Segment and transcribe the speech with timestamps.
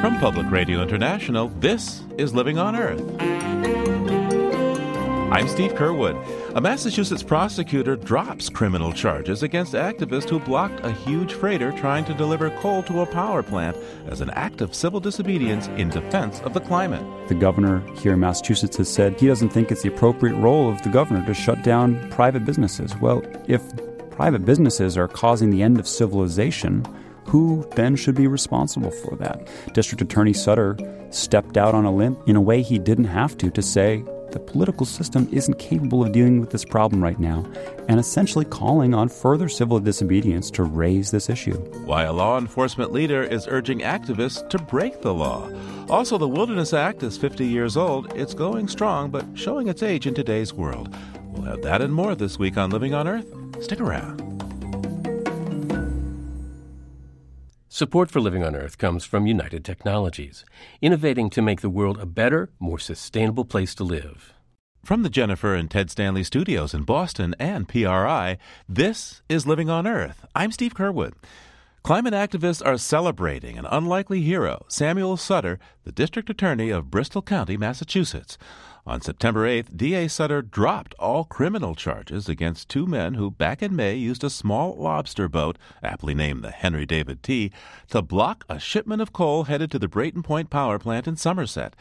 [0.00, 3.02] From Public Radio International, this is Living on Earth.
[5.30, 6.16] I'm Steve Curwood.
[6.56, 12.14] A Massachusetts prosecutor drops criminal charges against activists who blocked a huge freighter trying to
[12.14, 16.54] deliver coal to a power plant as an act of civil disobedience in defense of
[16.54, 17.04] the climate.
[17.28, 20.80] The governor here in Massachusetts has said he doesn't think it's the appropriate role of
[20.82, 22.96] the governor to shut down private businesses.
[22.96, 23.62] Well, if
[24.10, 26.86] private businesses are causing the end of civilization,
[27.28, 29.46] who then should be responsible for that?
[29.74, 30.76] District Attorney Sutter
[31.10, 34.02] stepped out on a limb in a way he didn't have to to say
[34.32, 37.46] the political system isn't capable of dealing with this problem right now,
[37.88, 41.56] and essentially calling on further civil disobedience to raise this issue.
[41.84, 45.50] Why a law enforcement leader is urging activists to break the law.
[45.88, 48.12] Also, the Wilderness Act is 50 years old.
[48.14, 50.94] It's going strong, but showing its age in today's world.
[51.32, 53.32] We'll have that and more this week on Living on Earth.
[53.62, 54.37] Stick around.
[57.78, 60.44] Support for Living on Earth comes from United Technologies,
[60.82, 64.34] innovating to make the world a better, more sustainable place to live.
[64.84, 68.36] From the Jennifer and Ted Stanley studios in Boston and PRI,
[68.68, 70.26] this is Living on Earth.
[70.34, 71.12] I'm Steve Curwood.
[71.84, 77.56] Climate activists are celebrating an unlikely hero, Samuel Sutter, the district attorney of Bristol County,
[77.56, 78.36] Massachusetts.
[78.88, 83.76] On September 8th, DA Sutter dropped all criminal charges against two men who back in
[83.76, 87.52] May used a small lobster boat, aptly named the Henry David T.,
[87.90, 91.76] to block a shipment of coal headed to the Brayton Point power plant in Somerset.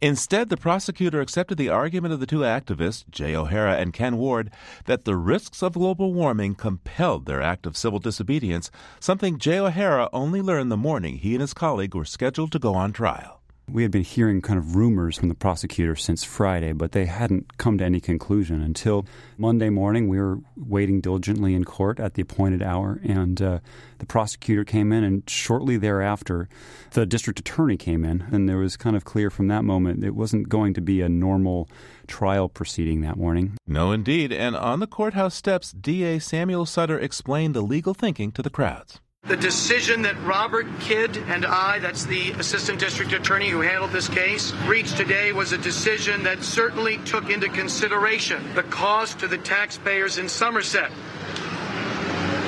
[0.00, 4.50] Instead, the prosecutor accepted the argument of the two activists, Jay O'Hara and Ken Ward,
[4.86, 10.10] that the risks of global warming compelled their act of civil disobedience, something Jay O'Hara
[10.12, 13.37] only learned the morning he and his colleague were scheduled to go on trial.
[13.70, 17.58] We had been hearing kind of rumors from the prosecutor since Friday, but they hadn't
[17.58, 19.04] come to any conclusion until
[19.36, 20.08] Monday morning.
[20.08, 23.58] We were waiting diligently in court at the appointed hour, and uh,
[23.98, 26.48] the prosecutor came in, and shortly thereafter,
[26.92, 30.14] the district attorney came in, and there was kind of clear from that moment it
[30.14, 31.68] wasn't going to be a normal
[32.06, 33.58] trial proceeding that morning.
[33.66, 34.32] No, indeed.
[34.32, 39.00] And on the courthouse steps, DA Samuel Sutter explained the legal thinking to the crowds.
[39.28, 44.08] The decision that Robert Kidd and I, that's the assistant district attorney who handled this
[44.08, 49.36] case, reached today was a decision that certainly took into consideration the cost to the
[49.36, 50.90] taxpayers in Somerset,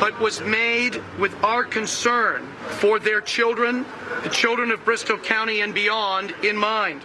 [0.00, 2.48] but was made with our concern
[2.78, 3.84] for their children,
[4.22, 7.02] the children of Bristol County and beyond, in mind.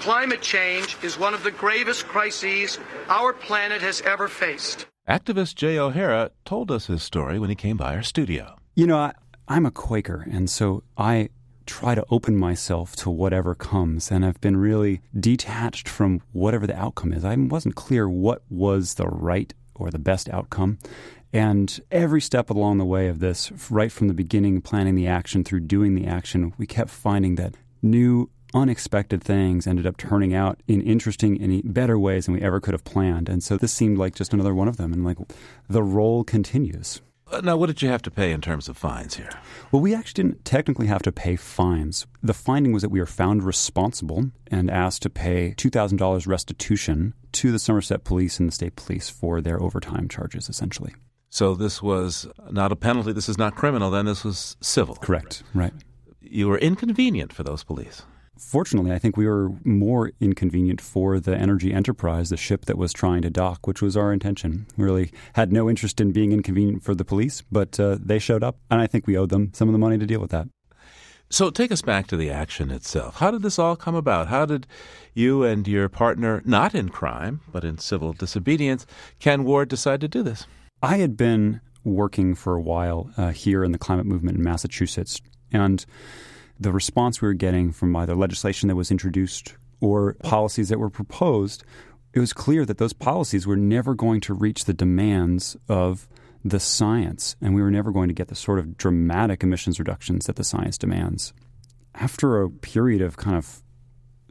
[0.00, 4.86] Climate change is one of the gravest crises our planet has ever faced.
[5.08, 8.57] Activist Jay O'Hara told us his story when he came by our studio.
[8.78, 9.12] You know, I,
[9.48, 11.30] I'm a Quaker, and so I
[11.66, 16.78] try to open myself to whatever comes, and I've been really detached from whatever the
[16.78, 17.24] outcome is.
[17.24, 20.78] I wasn't clear what was the right or the best outcome.
[21.32, 25.42] And every step along the way of this, right from the beginning, planning the action
[25.42, 30.62] through doing the action, we kept finding that new, unexpected things ended up turning out
[30.68, 33.28] in interesting and better ways than we ever could have planned.
[33.28, 34.92] And so this seemed like just another one of them.
[34.92, 35.18] And like
[35.68, 37.00] the role continues.
[37.30, 39.30] Uh, now, what did you have to pay in terms of fines here?
[39.70, 42.06] Well, we actually didn't technically have to pay fines.
[42.22, 47.52] The finding was that we were found responsible and asked to pay $2,000 restitution to
[47.52, 50.94] the Somerset Police and the State Police for their overtime charges, essentially.
[51.30, 53.12] So this was not a penalty.
[53.12, 53.90] This is not criminal.
[53.90, 54.96] Then this was civil.
[54.96, 55.42] Correct.
[55.52, 55.74] Right.
[56.22, 58.02] You were inconvenient for those police
[58.38, 62.92] fortunately, I think we were more inconvenient for the energy enterprise, the ship that was
[62.92, 64.66] trying to dock, which was our intention.
[64.76, 68.42] We really had no interest in being inconvenient for the police, but uh, they showed
[68.42, 70.48] up, and I think we owed them some of the money to deal with that.
[71.30, 73.16] So take us back to the action itself.
[73.16, 74.28] How did this all come about?
[74.28, 74.66] How did
[75.12, 78.86] you and your partner, not in crime, but in civil disobedience,
[79.18, 80.46] Ken Ward, decide to do this?
[80.82, 85.20] I had been working for a while uh, here in the climate movement in Massachusetts,
[85.52, 85.84] and
[86.60, 90.90] the response we were getting from either legislation that was introduced or policies that were
[90.90, 91.64] proposed,
[92.12, 96.08] it was clear that those policies were never going to reach the demands of
[96.44, 100.26] the science, and we were never going to get the sort of dramatic emissions reductions
[100.26, 101.32] that the science demands.
[101.94, 103.62] After a period of kind of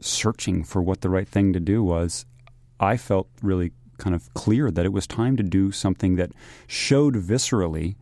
[0.00, 2.24] searching for what the right thing to do was,
[2.80, 6.32] I felt really kind of clear that it was time to do something that
[6.66, 7.96] showed viscerally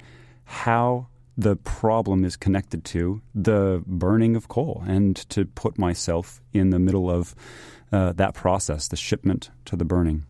[0.44, 6.70] how the problem is connected to the burning of coal and to put myself in
[6.70, 7.34] the middle of
[7.92, 10.24] uh, that process, the shipment to the burning.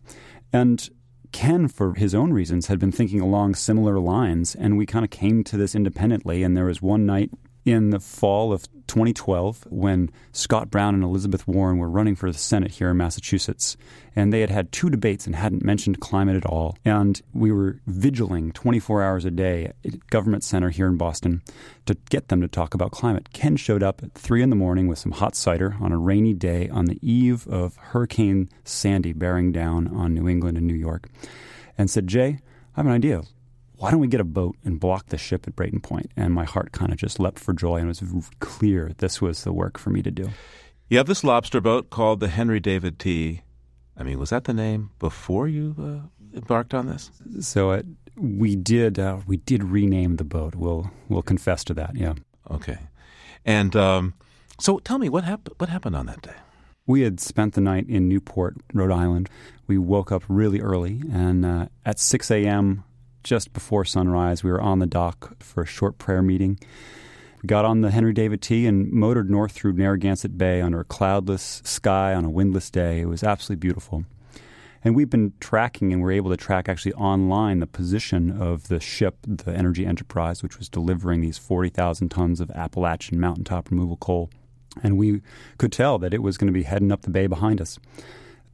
[0.51, 0.89] And
[1.31, 5.11] Ken, for his own reasons, had been thinking along similar lines, and we kind of
[5.11, 6.43] came to this independently.
[6.43, 7.31] And there was one night
[7.67, 12.37] in the fall of 2012 when Scott Brown and Elizabeth Warren were running for the
[12.37, 13.75] Senate here in Massachusetts.
[14.15, 16.77] And they had had two debates and hadn't mentioned climate at all.
[16.85, 21.41] And we were vigiling 24 hours a day at Government Center here in Boston
[21.87, 23.33] to get them to talk about climate.
[23.33, 26.33] Ken showed up at 3 in the morning with some hot cider on a rainy
[26.33, 31.09] day on the eve of Hurricane Sandy bearing down on New England and New York
[31.77, 32.39] and said, Jay,
[32.77, 33.23] I have an idea
[33.77, 36.11] why don't we get a boat and block the ship at Brayton Point?
[36.17, 39.43] And my heart kind of just leapt for joy, and it was clear this was
[39.43, 40.29] the work for me to do.
[40.89, 43.41] You have this lobster boat called the Henry David T.
[43.97, 47.11] I mean, was that the name before you uh, embarked on this?
[47.41, 47.85] So it,
[48.15, 50.55] we did uh, we did rename the boat.
[50.55, 51.95] We'll we'll confess to that.
[51.95, 52.13] Yeah.
[52.49, 52.77] Okay.
[53.45, 54.13] And um,
[54.59, 55.55] so, tell me what happened.
[55.57, 56.33] What happened on that day?
[56.87, 59.29] We had spent the night in Newport, Rhode Island.
[59.67, 62.85] We woke up really early, and uh, at 6 a.m.,
[63.27, 66.57] just before sunrise, we were on the dock for a short prayer meeting.
[67.43, 70.85] We got on the Henry David T and motored north through Narragansett Bay under a
[70.85, 73.01] cloudless sky on a windless day.
[73.01, 74.05] It was absolutely beautiful.
[74.83, 78.79] And we've been tracking and we're able to track actually online the position of the
[78.79, 84.29] ship, the Energy Enterprise, which was delivering these 40,000 tons of Appalachian mountaintop removal coal.
[84.81, 85.21] And we
[85.57, 87.77] could tell that it was going to be heading up the bay behind us.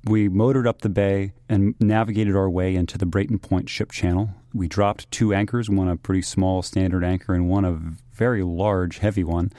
[0.06, 4.32] We motored up the bay and navigated our way into the Brayton Point ship channel.
[4.54, 7.80] We dropped two anchors, one a pretty small standard anchor and one a
[8.14, 9.52] very large, heavy one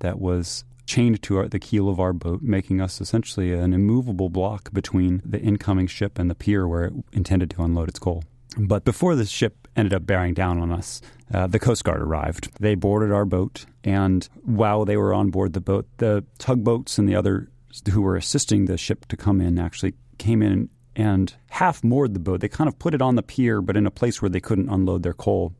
[0.00, 4.28] that was chained to our, the keel of our boat, making us essentially an immovable
[4.28, 8.24] block between the incoming ship and the pier where it intended to unload its coal.
[8.58, 11.00] But before the ship ended up bearing down on us,
[11.32, 12.50] uh, the Coast Guard arrived.
[12.60, 17.08] They boarded our boat, and while they were on board the boat, the tugboats and
[17.08, 17.48] the other
[17.90, 22.20] who were assisting the ship to come in actually came in and half moored the
[22.20, 22.40] boat.
[22.40, 24.68] They kind of put it on the pier, but in a place where they couldn't
[24.68, 25.54] unload their coal.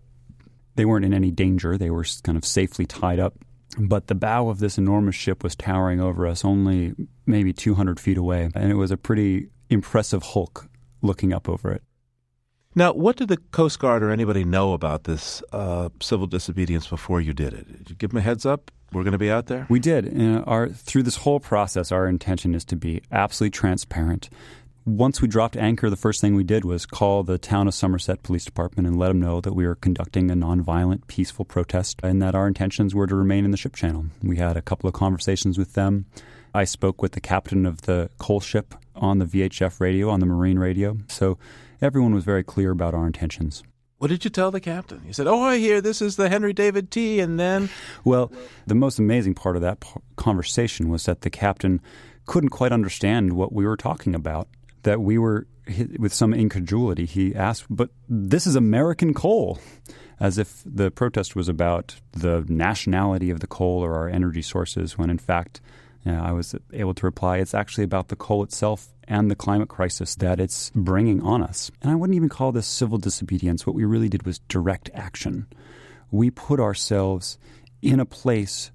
[0.75, 1.77] They weren't in any danger.
[1.77, 3.35] They were kind of safely tied up.
[3.79, 6.95] But the bow of this enormous ship was towering over us, only
[7.25, 8.51] maybe 200 feet away.
[8.55, 10.69] And it was a pretty impressive hulk
[11.01, 11.83] looking up over it.
[12.75, 17.21] Now, what did the Coast Guard or anybody know about this uh, civil disobedience before
[17.21, 17.79] you did it?
[17.79, 18.71] Did you give them a heads up?
[18.93, 19.67] We're going to be out there.
[19.69, 20.13] We did.
[20.47, 24.31] our through this whole process, our intention is to be absolutely transparent.
[24.85, 28.23] Once we dropped anchor, the first thing we did was call the town of Somerset
[28.23, 32.21] Police Department and let them know that we were conducting a nonviolent, peaceful protest and
[32.21, 34.07] that our intentions were to remain in the ship channel.
[34.23, 36.07] We had a couple of conversations with them.
[36.55, 40.27] I spoke with the captain of the coal ship on the VHF radio, on the
[40.27, 40.99] marine radio.
[41.07, 41.39] So
[41.83, 43.63] everyone was very clear about our intentions.
[43.99, 45.03] What did you tell the captain?
[45.07, 47.69] You said, "Oh, I hear this is the Henry David T," and then.
[48.05, 48.33] Well,
[48.67, 49.85] the most amazing part of that
[50.17, 51.81] conversation was that the captain
[52.27, 54.49] couldn't quite understand what we were talking about.
[54.83, 55.47] That we were,
[55.99, 59.61] with some incredulity, he asked, "But this is American coal,"
[60.19, 64.99] as if the protest was about the nationality of the coal or our energy sources,
[64.99, 65.61] when in fact
[66.05, 69.69] uh, I was able to reply, it's actually about the coal itself and the climate
[69.69, 71.71] crisis that it's bringing on us.
[71.81, 73.67] And I wouldn't even call this civil disobedience.
[73.67, 75.47] What we really did was direct action.
[76.11, 77.39] We put ourselves
[77.81, 78.71] in a place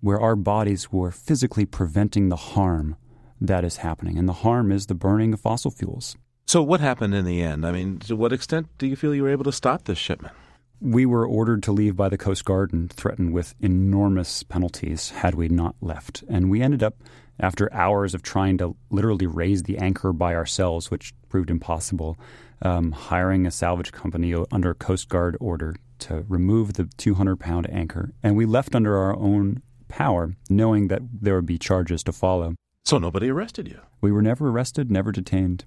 [0.00, 2.96] where our bodies were physically preventing the harm
[3.40, 4.18] that is happening.
[4.18, 6.16] And the harm is the burning of fossil fuels.
[6.46, 7.66] So, what happened in the end?
[7.66, 10.32] I mean, to what extent do you feel you were able to stop this shipment?
[10.80, 15.34] We were ordered to leave by the Coast Guard and threatened with enormous penalties had
[15.34, 16.22] we not left.
[16.28, 16.96] And we ended up,
[17.38, 22.16] after hours of trying to literally raise the anchor by ourselves, which proved impossible,
[22.62, 28.12] um, hiring a salvage company under Coast Guard order to remove the 200 pound anchor.
[28.22, 32.54] And we left under our own power, knowing that there would be charges to follow.
[32.84, 33.80] So nobody arrested you?
[34.00, 35.64] We were never arrested, never detained.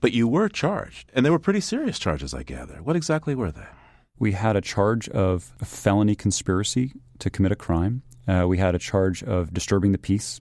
[0.00, 2.82] But you were charged, and they were pretty serious charges, I gather.
[2.82, 3.66] What exactly were they?
[4.18, 8.02] We had a charge of a felony conspiracy to commit a crime.
[8.26, 10.40] Uh, we had a charge of disturbing the peace.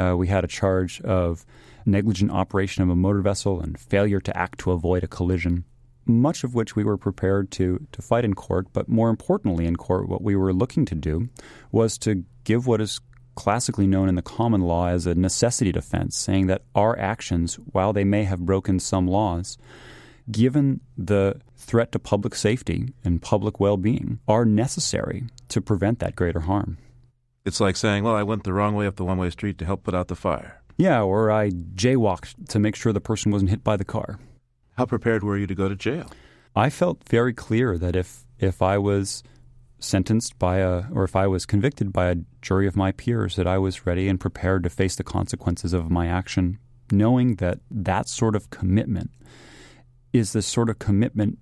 [0.00, 1.44] Uh, we had a charge of
[1.84, 5.64] negligent operation of a motor vessel and failure to act to avoid a collision,
[6.06, 8.66] much of which we were prepared to, to fight in court.
[8.72, 11.28] But more importantly, in court, what we were looking to do
[11.70, 13.00] was to give what is
[13.34, 17.92] classically known in the common law as a necessity defense, saying that our actions, while
[17.92, 19.58] they may have broken some laws,
[20.30, 26.16] given the threat to public safety and public well being, are necessary to prevent that
[26.16, 26.78] greater harm.
[27.44, 29.64] It's like saying, well, I went the wrong way up the one way street to
[29.64, 30.62] help put out the fire.
[30.76, 34.18] Yeah, or I jaywalked to make sure the person wasn't hit by the car.
[34.76, 36.10] How prepared were you to go to jail?
[36.56, 39.22] I felt very clear that if, if I was
[39.78, 43.46] sentenced by a or if I was convicted by a jury of my peers that
[43.46, 46.58] I was ready and prepared to face the consequences of my action
[46.92, 49.10] knowing that that sort of commitment
[50.12, 51.38] is the sort of commitment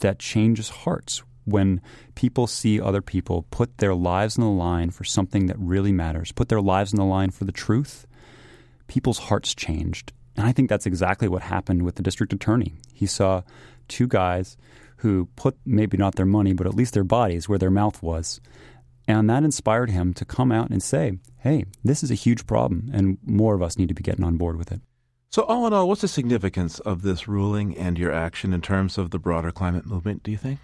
[0.00, 1.22] that changes hearts.
[1.44, 1.80] When
[2.14, 6.32] people see other people put their lives on the line for something that really matters,
[6.32, 8.06] put their lives on the line for the truth,
[8.86, 10.12] people's hearts changed.
[10.36, 12.74] And I think that's exactly what happened with the district attorney.
[12.92, 13.42] He saw
[13.88, 14.56] two guys
[14.98, 18.40] who put maybe not their money, but at least their bodies where their mouth was.
[19.08, 22.88] And that inspired him to come out and say, hey, this is a huge problem,
[22.92, 24.80] and more of us need to be getting on board with it.
[25.30, 28.98] So, all in all, what's the significance of this ruling and your action in terms
[28.98, 30.60] of the broader climate movement, do you think?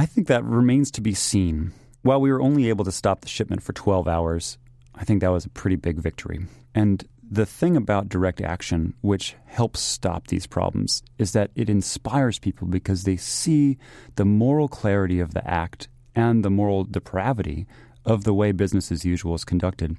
[0.00, 1.72] I think that remains to be seen.
[2.02, 4.56] While we were only able to stop the shipment for 12 hours,
[4.94, 6.46] I think that was a pretty big victory.
[6.72, 12.38] And the thing about direct action, which helps stop these problems, is that it inspires
[12.38, 13.76] people because they see
[14.14, 17.66] the moral clarity of the act and the moral depravity
[18.04, 19.96] of the way business as usual is conducted.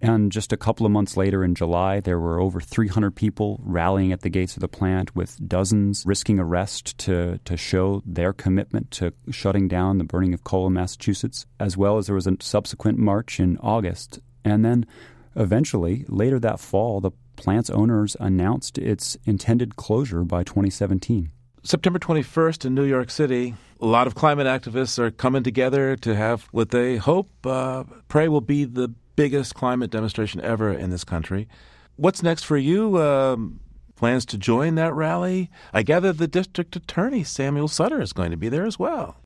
[0.00, 4.12] And just a couple of months later in July, there were over 300 people rallying
[4.12, 8.90] at the gates of the plant, with dozens risking arrest to, to show their commitment
[8.92, 12.36] to shutting down the burning of coal in Massachusetts, as well as there was a
[12.40, 14.20] subsequent march in August.
[14.44, 14.86] And then
[15.34, 21.30] eventually, later that fall, the plant's owners announced its intended closure by 2017.
[21.62, 26.14] September 21st in New York City, a lot of climate activists are coming together to
[26.14, 31.04] have what they hope, uh, pray will be the biggest climate demonstration ever in this
[31.04, 31.48] country.
[31.96, 33.02] What's next for you?
[33.02, 33.60] Um,
[33.96, 35.50] plans to join that rally?
[35.72, 39.16] I gather the district attorney, Samuel Sutter, is going to be there as well.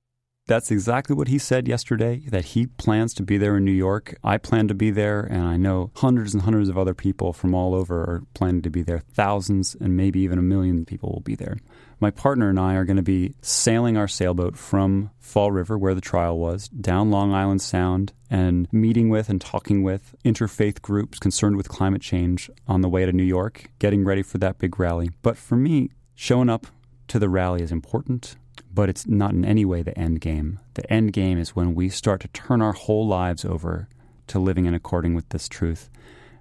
[0.47, 4.17] That's exactly what he said yesterday, that he plans to be there in New York.
[4.25, 7.55] I plan to be there, and I know hundreds and hundreds of other people from
[7.55, 8.99] all over are planning to be there.
[8.99, 11.59] Thousands and maybe even a million people will be there.
[12.01, 15.95] My partner and I are going to be sailing our sailboat from Fall River, where
[15.95, 21.19] the trial was, down Long Island Sound, and meeting with and talking with interfaith groups
[21.19, 24.79] concerned with climate change on the way to New York, getting ready for that big
[24.79, 25.11] rally.
[25.23, 26.69] But for me, showing up
[27.09, 28.37] to the rally is important
[28.73, 30.59] but it's not in any way the end game.
[30.75, 33.89] The end game is when we start to turn our whole lives over
[34.29, 35.91] to living in according with this truth.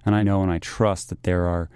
[0.04, 1.68] And I know and I trust that there are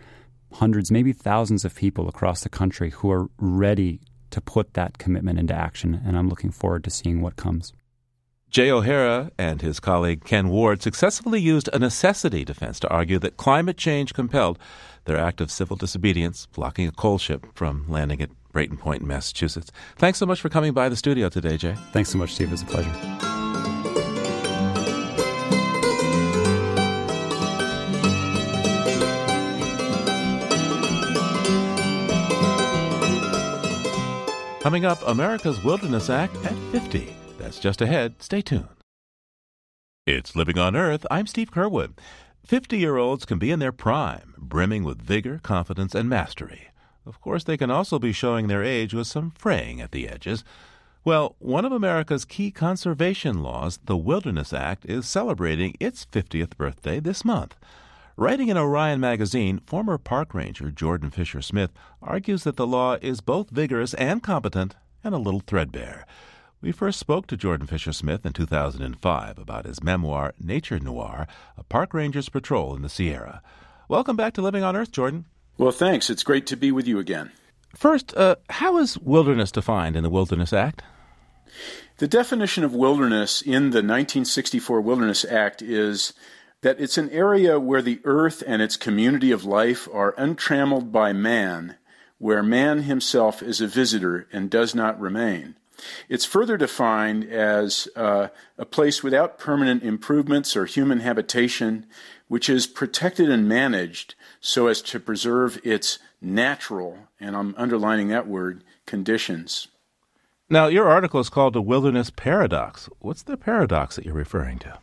[0.52, 5.38] hundreds, maybe thousands of people across the country who are ready to put that commitment
[5.38, 6.00] into action.
[6.06, 7.72] And I'm looking forward to seeing what comes.
[8.54, 13.36] Jay O'Hara and his colleague Ken Ward successfully used a necessity defense to argue that
[13.36, 14.60] climate change compelled
[15.06, 19.08] their act of civil disobedience, blocking a coal ship from landing at Brayton Point in
[19.08, 19.72] Massachusetts.
[19.96, 21.74] Thanks so much for coming by the studio today, Jay.
[21.92, 22.46] Thanks so much, Steve.
[22.46, 22.92] It was a pleasure.
[34.60, 37.12] Coming up, America's Wilderness Act at 50.
[37.44, 38.22] That's just ahead.
[38.22, 38.68] Stay tuned.
[40.06, 41.04] It's Living on Earth.
[41.10, 41.98] I'm Steve Curwood.
[42.46, 46.68] 50 year olds can be in their prime, brimming with vigor, confidence, and mastery.
[47.04, 50.42] Of course, they can also be showing their age with some fraying at the edges.
[51.04, 56.98] Well, one of America's key conservation laws, the Wilderness Act, is celebrating its 50th birthday
[56.98, 57.56] this month.
[58.16, 63.20] Writing in Orion magazine, former park ranger Jordan Fisher Smith argues that the law is
[63.20, 66.06] both vigorous and competent and a little threadbare.
[66.64, 71.26] We first spoke to Jordan Fisher Smith in 2005 about his memoir, Nature Noir
[71.58, 73.42] A Park Ranger's Patrol in the Sierra.
[73.86, 75.26] Welcome back to Living on Earth, Jordan.
[75.58, 76.08] Well, thanks.
[76.08, 77.32] It's great to be with you again.
[77.76, 80.82] First, uh, how is wilderness defined in the Wilderness Act?
[81.98, 86.14] The definition of wilderness in the 1964 Wilderness Act is
[86.62, 91.12] that it's an area where the earth and its community of life are untrammeled by
[91.12, 91.76] man,
[92.16, 95.56] where man himself is a visitor and does not remain.
[96.08, 98.28] It's further defined as uh,
[98.58, 101.86] a place without permanent improvements or human habitation,
[102.28, 108.26] which is protected and managed so as to preserve its natural, and I'm underlining that
[108.26, 109.68] word, conditions.
[110.50, 112.88] Now, your article is called The Wilderness Paradox.
[112.98, 114.78] What's the paradox that you're referring to?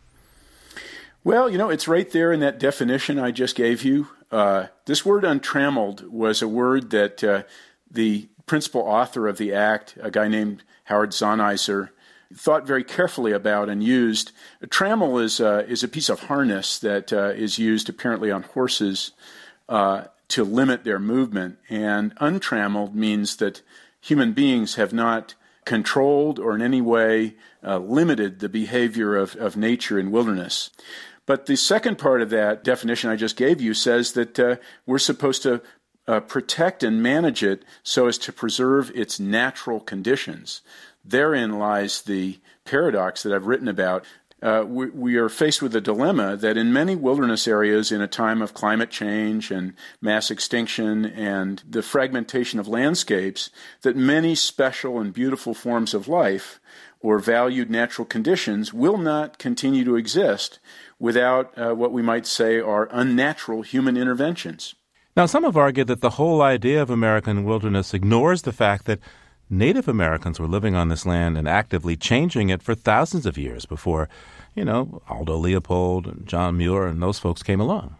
[1.23, 4.07] Well, you know, it's right there in that definition I just gave you.
[4.31, 7.43] Uh, this word untrammeled was a word that uh,
[7.89, 11.89] the principal author of the act, a guy named Howard Zahniser,
[12.35, 14.33] thought very carefully about and used.
[14.61, 18.43] A trammel is, uh, is a piece of harness that uh, is used apparently on
[18.43, 19.13] horses
[19.69, 21.59] uh, to limit their movement.
[21.69, 23.61] And untrammeled means that
[24.01, 29.55] human beings have not controlled or in any way uh, limited the behavior of, of
[29.55, 30.71] nature in wilderness.
[31.25, 34.55] But the second part of that definition I just gave you says that uh,
[34.85, 35.61] we're supposed to
[36.11, 40.61] uh, protect and manage it so as to preserve its natural conditions.
[41.05, 44.05] Therein lies the paradox that I've written about.
[44.43, 48.07] uh, we, we, are faced with a dilemma that in many wilderness areas, in a
[48.07, 53.49] time of climate change and mass extinction and the fragmentation of landscapes,
[53.83, 56.59] that many special and beautiful forms of life
[56.99, 60.59] or valued natural conditions will not continue to exist
[60.99, 64.75] without uh, what we might say are unnatural human interventions.
[65.15, 68.99] Now, some have argued that the whole idea of American wilderness ignores the fact that
[69.49, 73.65] Native Americans were living on this land and actively changing it for thousands of years
[73.65, 74.07] before,
[74.55, 77.95] you know, Aldo Leopold and John Muir and those folks came along.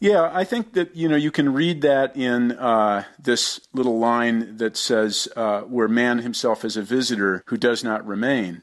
[0.00, 4.58] Yeah, I think that you know you can read that in uh, this little line
[4.58, 8.62] that says, uh, "Where man himself is a visitor who does not remain."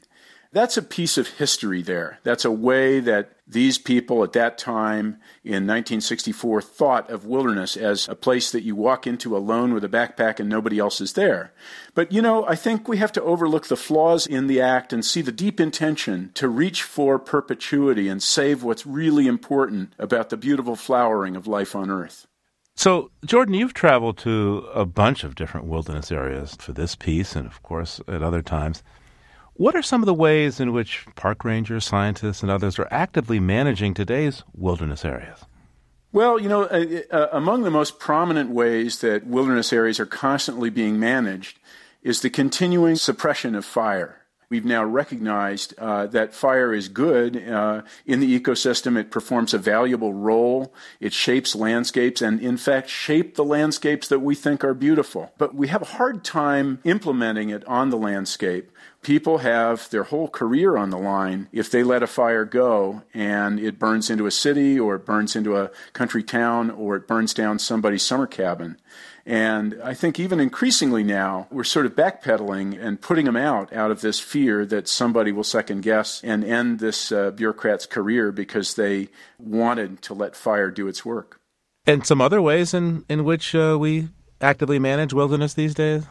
[0.56, 2.18] That's a piece of history there.
[2.22, 8.08] That's a way that these people at that time in 1964 thought of wilderness as
[8.08, 11.52] a place that you walk into alone with a backpack and nobody else is there.
[11.94, 15.04] But you know, I think we have to overlook the flaws in the act and
[15.04, 20.38] see the deep intention to reach for perpetuity and save what's really important about the
[20.38, 22.26] beautiful flowering of life on earth.
[22.74, 27.46] So, Jordan, you've traveled to a bunch of different wilderness areas for this piece and,
[27.46, 28.82] of course, at other times.
[29.58, 33.40] What are some of the ways in which park rangers, scientists, and others are actively
[33.40, 35.46] managing today's wilderness areas?
[36.12, 41.00] Well, you know, uh, among the most prominent ways that wilderness areas are constantly being
[41.00, 41.58] managed
[42.02, 44.25] is the continuing suppression of fire.
[44.48, 48.96] We've now recognized uh, that fire is good uh, in the ecosystem.
[48.96, 50.72] It performs a valuable role.
[51.00, 55.32] It shapes landscapes and, in fact, shape the landscapes that we think are beautiful.
[55.36, 58.70] But we have a hard time implementing it on the landscape
[59.06, 63.60] people have their whole career on the line if they let a fire go and
[63.60, 67.32] it burns into a city or it burns into a country town or it burns
[67.32, 68.76] down somebody's summer cabin.
[69.26, 73.90] And I think even increasingly now, we're sort of backpedaling and putting them out out
[73.90, 78.74] of this fear that somebody will second guess and end this uh, bureaucrat's career because
[78.74, 81.40] they wanted to let fire do its work.
[81.86, 86.06] And some other ways in, in which uh, we actively manage wilderness these days?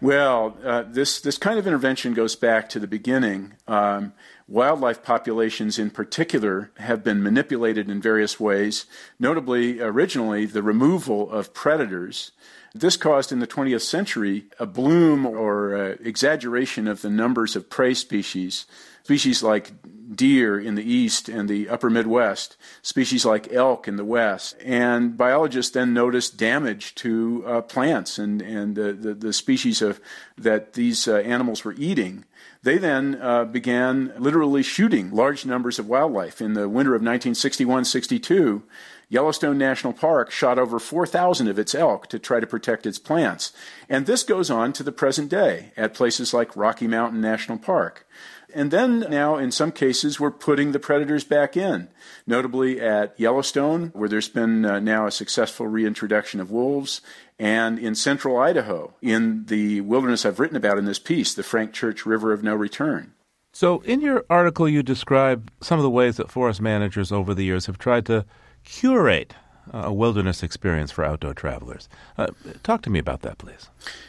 [0.00, 3.54] Well, uh, this this kind of intervention goes back to the beginning.
[3.66, 4.12] Um,
[4.46, 8.84] wildlife populations, in particular, have been manipulated in various ways.
[9.18, 12.32] Notably, originally, the removal of predators.
[12.80, 17.70] This caused in the 20th century a bloom or uh, exaggeration of the numbers of
[17.70, 18.66] prey species.
[19.02, 19.72] Species like
[20.14, 24.56] deer in the east and the upper Midwest, species like elk in the west.
[24.64, 30.00] And biologists then noticed damage to uh, plants and, and the, the, the, species of,
[30.36, 32.24] that these uh, animals were eating.
[32.62, 36.40] They then uh, began literally shooting large numbers of wildlife.
[36.40, 38.62] In the winter of 1961 62,
[39.08, 43.52] Yellowstone National Park shot over 4,000 of its elk to try to protect its plants.
[43.88, 48.06] And this goes on to the present day at places like Rocky Mountain National Park.
[48.52, 51.88] And then now, in some cases, we're putting the predators back in,
[52.26, 57.00] notably at Yellowstone, where there's been uh, now a successful reintroduction of wolves,
[57.38, 61.72] and in central Idaho, in the wilderness I've written about in this piece, the Frank
[61.72, 63.12] Church River of No Return.
[63.52, 67.44] So, in your article, you describe some of the ways that forest managers over the
[67.44, 68.24] years have tried to
[68.66, 69.34] curate
[69.72, 71.88] a wilderness experience for outdoor travelers.
[72.16, 72.28] Uh,
[72.62, 73.68] talk to me about that, please.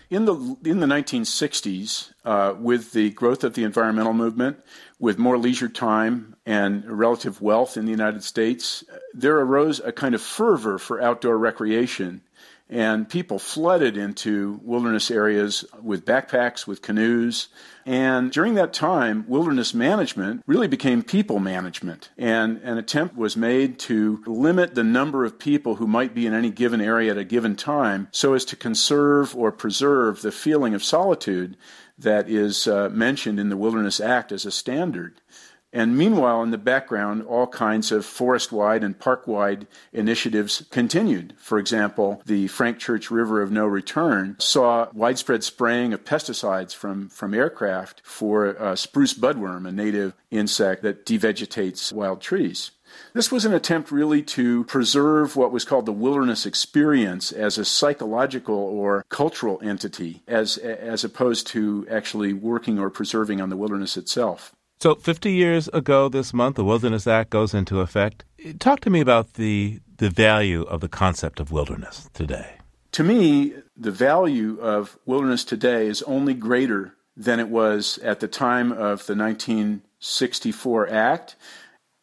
[0.10, 4.58] In the in the 1960s, uh, with the growth of the environmental movement,
[5.00, 10.16] with more leisure time and relative wealth in the United States, there arose a kind
[10.16, 12.22] of fervor for outdoor recreation
[12.70, 17.48] and people flooded into wilderness areas with backpacks, with canoes.
[17.86, 22.10] And during that time, wilderness management really became people management.
[22.18, 26.34] And an attempt was made to limit the number of people who might be in
[26.34, 30.74] any given area at a given time so as to conserve or preserve the feeling
[30.74, 31.56] of solitude
[31.98, 35.20] that is uh, mentioned in the Wilderness Act as a standard.
[35.74, 41.34] And meanwhile, in the background, all kinds of forest wide and park wide initiatives continued.
[41.38, 47.10] For example, the Frank Church River of No Return saw widespread spraying of pesticides from,
[47.10, 52.72] from aircraft for spruce budworm, a native insect that devegetates wild trees.
[53.14, 57.66] This was an attempt really to preserve what was called the wilderness experience as a
[57.66, 63.98] psychological or cultural entity, as, as opposed to actually working or preserving on the wilderness
[63.98, 64.54] itself.
[64.80, 68.24] So, 50 years ago this month, the Wilderness Act goes into effect.
[68.60, 72.58] Talk to me about the, the value of the concept of wilderness today.
[72.92, 78.28] To me, the value of wilderness today is only greater than it was at the
[78.28, 81.36] time of the 1964 Act.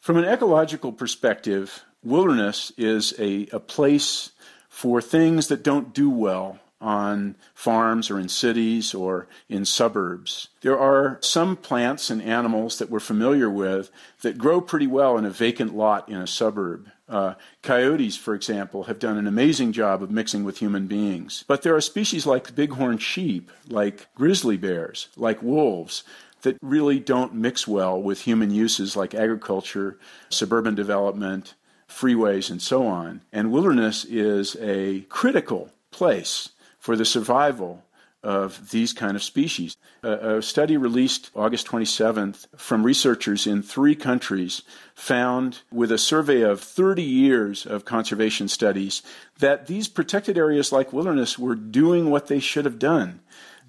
[0.01, 4.33] From an ecological perspective, wilderness is a, a place
[4.69, 10.49] for things that don't do well on farms or in cities or in suburbs.
[10.61, 15.25] There are some plants and animals that we're familiar with that grow pretty well in
[15.25, 16.87] a vacant lot in a suburb.
[17.09, 21.45] Uh, coyotes, for example, have done an amazing job of mixing with human beings.
[21.49, 26.05] But there are species like bighorn sheep, like grizzly bears, like wolves,
[26.43, 31.55] that really don't mix well with human uses like agriculture, suburban development,
[31.89, 33.23] freeways, and so on.
[33.33, 36.51] And wilderness is a critical place
[36.85, 37.83] for the survival
[38.23, 39.75] of these kind of species.
[40.03, 44.61] A, a, study released August 27th from researchers in three countries
[44.95, 49.01] found, with a survey of 30 years of conservation studies,
[49.39, 53.21] that these protected areas like wilderness were doing what they should have done.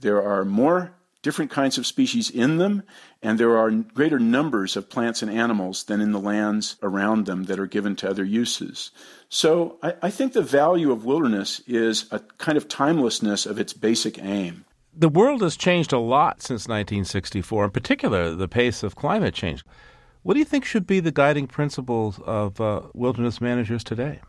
[0.01, 2.83] There are more different kinds of species in them,
[3.25, 7.45] and there are greater numbers of plants and animals than in the lands around them
[7.45, 8.91] that are given to other uses.
[9.29, 13.73] So I, I think the value of wilderness is a kind of timelessness of its
[13.73, 14.63] basic aim.
[14.95, 19.65] The world has changed a lot since 1964, in particular, the pace of climate change.
[20.21, 24.21] What do you think should be the guiding principles of uh, wilderness managers today?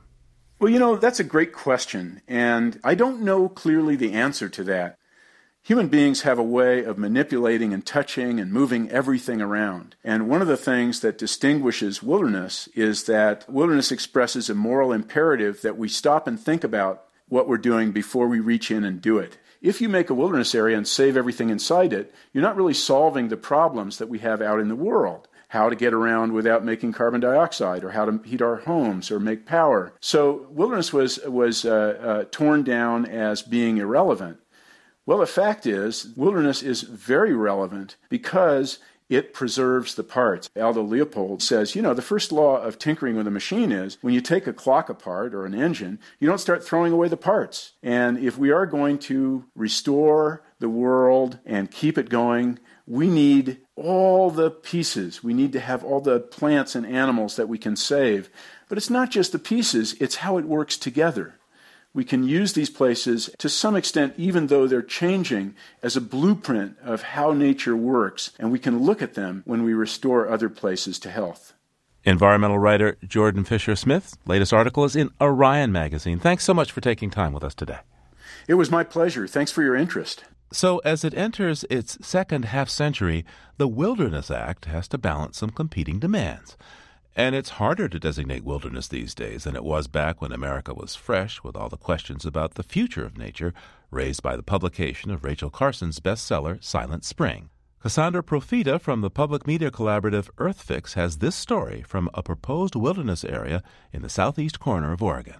[0.59, 4.65] Well, you know, that's a great question, and I don't know clearly the answer to
[4.65, 4.97] that.
[5.67, 9.97] Human beings have a way of manipulating and touching and moving everything around.
[10.05, 15.63] And one of the things that distinguishes wilderness is that wilderness expresses a moral imperative
[15.63, 19.19] that we stop and think about what we're doing before we reach in and do
[19.19, 19.39] it.
[19.61, 23.27] If you make a wilderness area and save everything inside it, you're not really solving
[23.27, 26.93] the problems that we have out in the world how to get around without making
[26.93, 29.93] carbon dioxide, or how to heat our homes or make power.
[30.01, 34.39] So wilderness was was uh, uh, torn down as being irrelevant.
[35.07, 40.51] Well, the fact is, wilderness is very relevant because it preserves the parts.
[40.61, 44.15] Aldo Leopold says, you know, the first law of tinkering with a machine is when
[44.15, 47.75] you take a clock apart or an engine, you don't start throwing away the parts.
[47.85, 53.59] And if we are going to restore the world and keep it going, we need
[53.77, 55.23] all the pieces.
[55.23, 58.29] We need to have all the plants and animals that we can save.
[58.69, 61.39] But it's not just the pieces, it's how it works together
[61.97, 66.77] we can use these places to some extent, even though they're changing, as a blueprint
[66.83, 70.99] of how nature works, and we can look at them when we restore other places
[70.99, 71.55] to health.
[72.05, 76.19] Environmental writer Jordan Fisher Smith's latest article is in Orion magazine.
[76.19, 77.79] Thanks so much for taking time with us today.
[78.47, 79.27] It was my pleasure.
[79.27, 80.23] Thanks for your interest.
[80.53, 83.25] So, as it enters its second half century,
[83.57, 86.59] the Wilderness Act has to balance some competing demands.
[87.19, 90.95] And it's harder to designate wilderness these days than it was back when America was
[90.95, 93.55] fresh with all the questions about the future of nature
[93.91, 97.49] raised by the publication of Rachel Carson's bestseller, Silent Spring.
[97.81, 103.25] Cassandra Profita from the public media collaborative EarthFix has this story from a proposed wilderness
[103.25, 103.63] area
[103.95, 105.37] in the southeast corner of Oregon.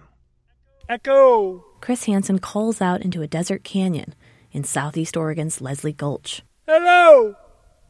[0.89, 1.63] Echo!
[1.79, 4.15] Chris Hansen calls out into a desert canyon
[4.51, 6.41] in southeast Oregon's Leslie Gulch.
[6.65, 7.35] Hello!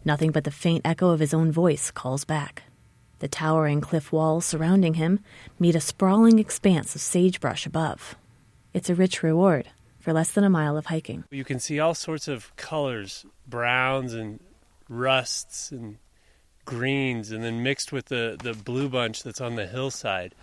[0.03, 2.63] Nothing but the faint echo of his own voice calls back.
[3.19, 5.19] The towering cliff walls surrounding him
[5.59, 8.15] meet a sprawling expanse of sagebrush above.
[8.73, 11.23] It's a rich reward for less than a mile of hiking.
[11.31, 14.39] You can see all sorts of colors browns and
[14.87, 15.97] rusts and
[16.65, 20.35] greens, and then mixed with the, the blue bunch that's on the hillside.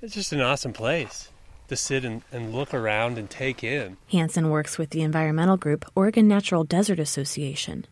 [0.00, 1.30] It's just an awesome place
[1.68, 3.96] to sit and, and look around and take in.
[4.10, 7.86] Hansen works with the environmental group Oregon Natural Desert Association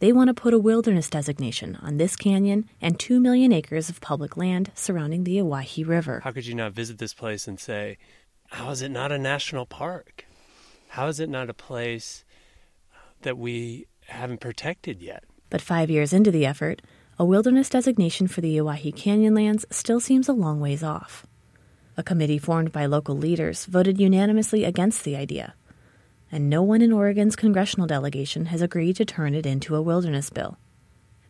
[0.00, 4.00] they want to put a wilderness designation on this canyon and 2 million acres of
[4.00, 6.20] public land surrounding the Owyhee River.
[6.24, 7.98] How could you not visit this place and say,
[8.48, 10.24] how is it not a national park?
[10.88, 12.24] How is it not a place
[12.92, 15.24] uh, that we haven't protected yet?
[15.50, 16.80] But five years into the effort,
[17.18, 21.26] a wilderness designation for the Owyhee Canyon lands still seems a long ways off.
[21.98, 25.54] A committee formed by local leaders voted unanimously against the idea
[26.32, 30.30] and no one in Oregon's congressional delegation has agreed to turn it into a wilderness
[30.30, 30.58] bill.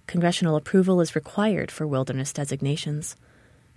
[0.06, 3.16] Congressional approval is required for wilderness designations,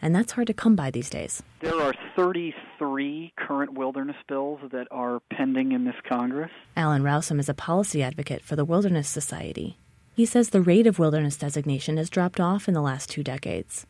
[0.02, 1.44] and that's hard to come by these days.
[1.62, 6.52] There are 33 current wilderness bills that are pending in this Congress.
[6.76, 9.78] Alan Rowsome is a policy advocate for the Wilderness Society.
[10.16, 13.88] He says the rate of wilderness designation has dropped off in the last two decades,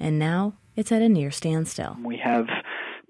[0.00, 1.96] and now it's at a near standstill.
[2.02, 2.46] We have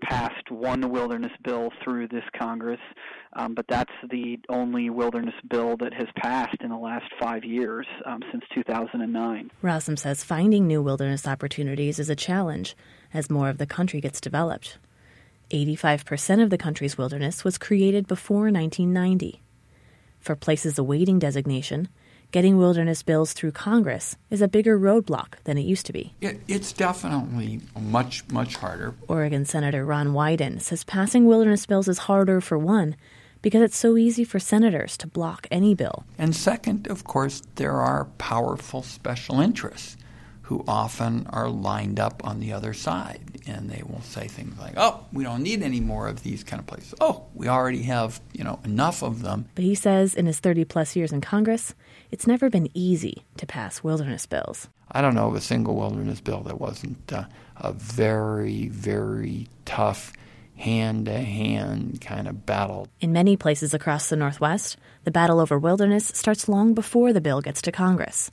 [0.02, 2.80] passed one wilderness bill through this Congress,
[3.34, 7.86] um, but that's the only wilderness bill that has passed in the last five years
[8.04, 9.50] um, since 2009.
[9.62, 12.76] Rowsome says finding new wilderness opportunities is a challenge
[13.14, 14.78] as more of the country gets developed.
[15.50, 19.42] 85% of the country's wilderness was created before 1990.
[20.18, 21.88] For places awaiting designation,
[22.32, 26.14] getting wilderness bills through Congress is a bigger roadblock than it used to be.
[26.20, 28.94] It, it's definitely much, much harder.
[29.06, 32.96] Oregon Senator Ron Wyden says passing wilderness bills is harder for one,
[33.42, 36.04] because it's so easy for senators to block any bill.
[36.16, 39.96] And second, of course, there are powerful special interests
[40.42, 43.20] who often are lined up on the other side.
[43.46, 46.60] And they will say things like, oh, we don't need any more of these kind
[46.60, 46.94] of places.
[47.00, 49.46] Oh, we already have, you know, enough of them.
[49.54, 51.74] But he says in his 30 plus years in Congress,
[52.12, 54.68] it's never been easy to pass wilderness bills.
[54.92, 57.24] I don't know of a single wilderness bill that wasn't uh,
[57.56, 60.12] a very, very tough
[60.56, 62.86] hand to hand kind of battle.
[63.00, 67.40] In many places across the Northwest, the battle over wilderness starts long before the bill
[67.40, 68.30] gets to Congress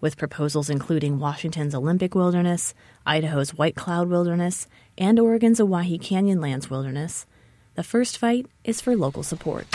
[0.00, 7.26] with proposals including Washington's Olympic Wilderness, Idaho's White Cloud Wilderness, and Oregon's Owyhee Canyonlands Wilderness.
[7.74, 9.66] The first fight is for local support.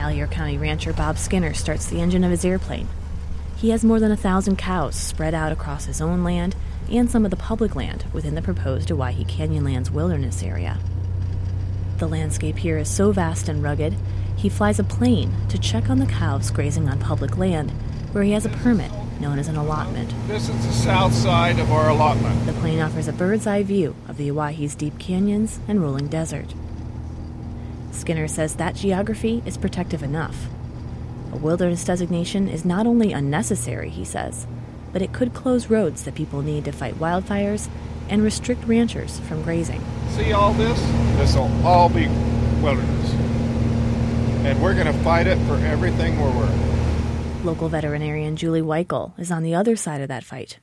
[0.00, 2.88] Malheur County rancher Bob Skinner starts the engine of his airplane.
[3.56, 6.56] He has more than a thousand cows spread out across his own land
[6.90, 10.78] and some of the public land within the proposed Owyhee Canyonlands Wilderness area.
[11.98, 13.94] The landscape here is so vast and rugged,
[14.38, 17.70] he flies a plane to check on the cows grazing on public land,
[18.12, 20.14] where he has a permit known as an allotment.
[20.28, 22.46] This is the south side of our allotment.
[22.46, 26.54] The plane offers a bird's eye view of the Owyhee's deep canyons and rolling desert.
[27.92, 30.46] Skinner says that geography is protective enough.
[31.32, 34.46] A wilderness designation is not only unnecessary, he says,
[34.92, 37.68] but it could close roads that people need to fight wildfires
[38.08, 39.80] and restrict ranchers from grazing.
[40.10, 40.80] See all this?
[41.16, 42.08] This will all be
[42.60, 43.12] wilderness.
[44.44, 47.44] And we're going to fight it for everything we're worth.
[47.44, 50.58] Local veterinarian Julie Weikel is on the other side of that fight.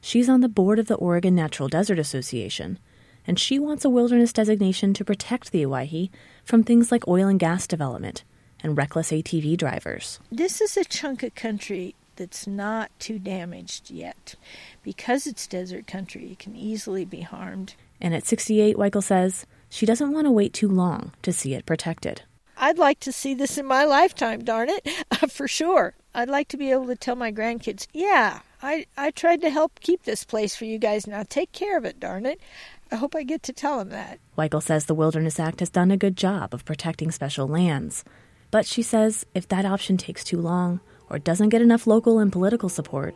[0.00, 2.78] She's on the board of the Oregon Natural Desert Association,
[3.26, 6.10] and she wants a wilderness designation to protect the Owyhee
[6.44, 8.24] from things like oil and gas development
[8.62, 10.20] and reckless ATV drivers.
[10.30, 14.34] This is a chunk of country that's not too damaged yet.
[14.82, 17.74] Because it's desert country, it can easily be harmed.
[18.00, 21.66] And at 68, Weikel says she doesn't want to wait too long to see it
[21.66, 22.22] protected.
[22.56, 25.94] I'd like to see this in my lifetime, darn it, uh, for sure.
[26.14, 29.80] I'd like to be able to tell my grandkids, yeah, I, I tried to help
[29.80, 31.06] keep this place for you guys.
[31.06, 32.40] Now take care of it, darn it.
[32.90, 34.18] I hope I get to tell him that.
[34.36, 38.04] Weikel says the Wilderness Act has done a good job of protecting special lands.
[38.50, 42.32] But she says if that option takes too long, or doesn't get enough local and
[42.32, 43.14] political support,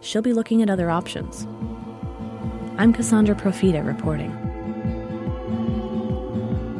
[0.00, 1.46] she'll be looking at other options.
[2.78, 4.30] I'm Cassandra Profita reporting.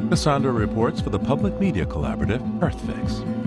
[0.09, 3.46] Cassandra reports for the Public Media Collaborative EarthFix.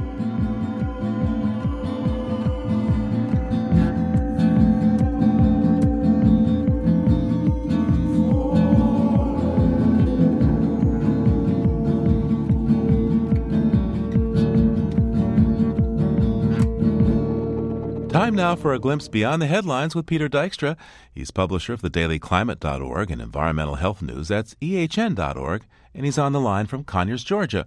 [18.21, 20.77] Time now for a glimpse beyond the headlines with Peter Dykstra.
[21.11, 24.29] He's publisher of the dailyclimate.org and environmental health news.
[24.29, 25.63] That's ehn.org.
[25.95, 27.65] And he's on the line from Conyers, Georgia.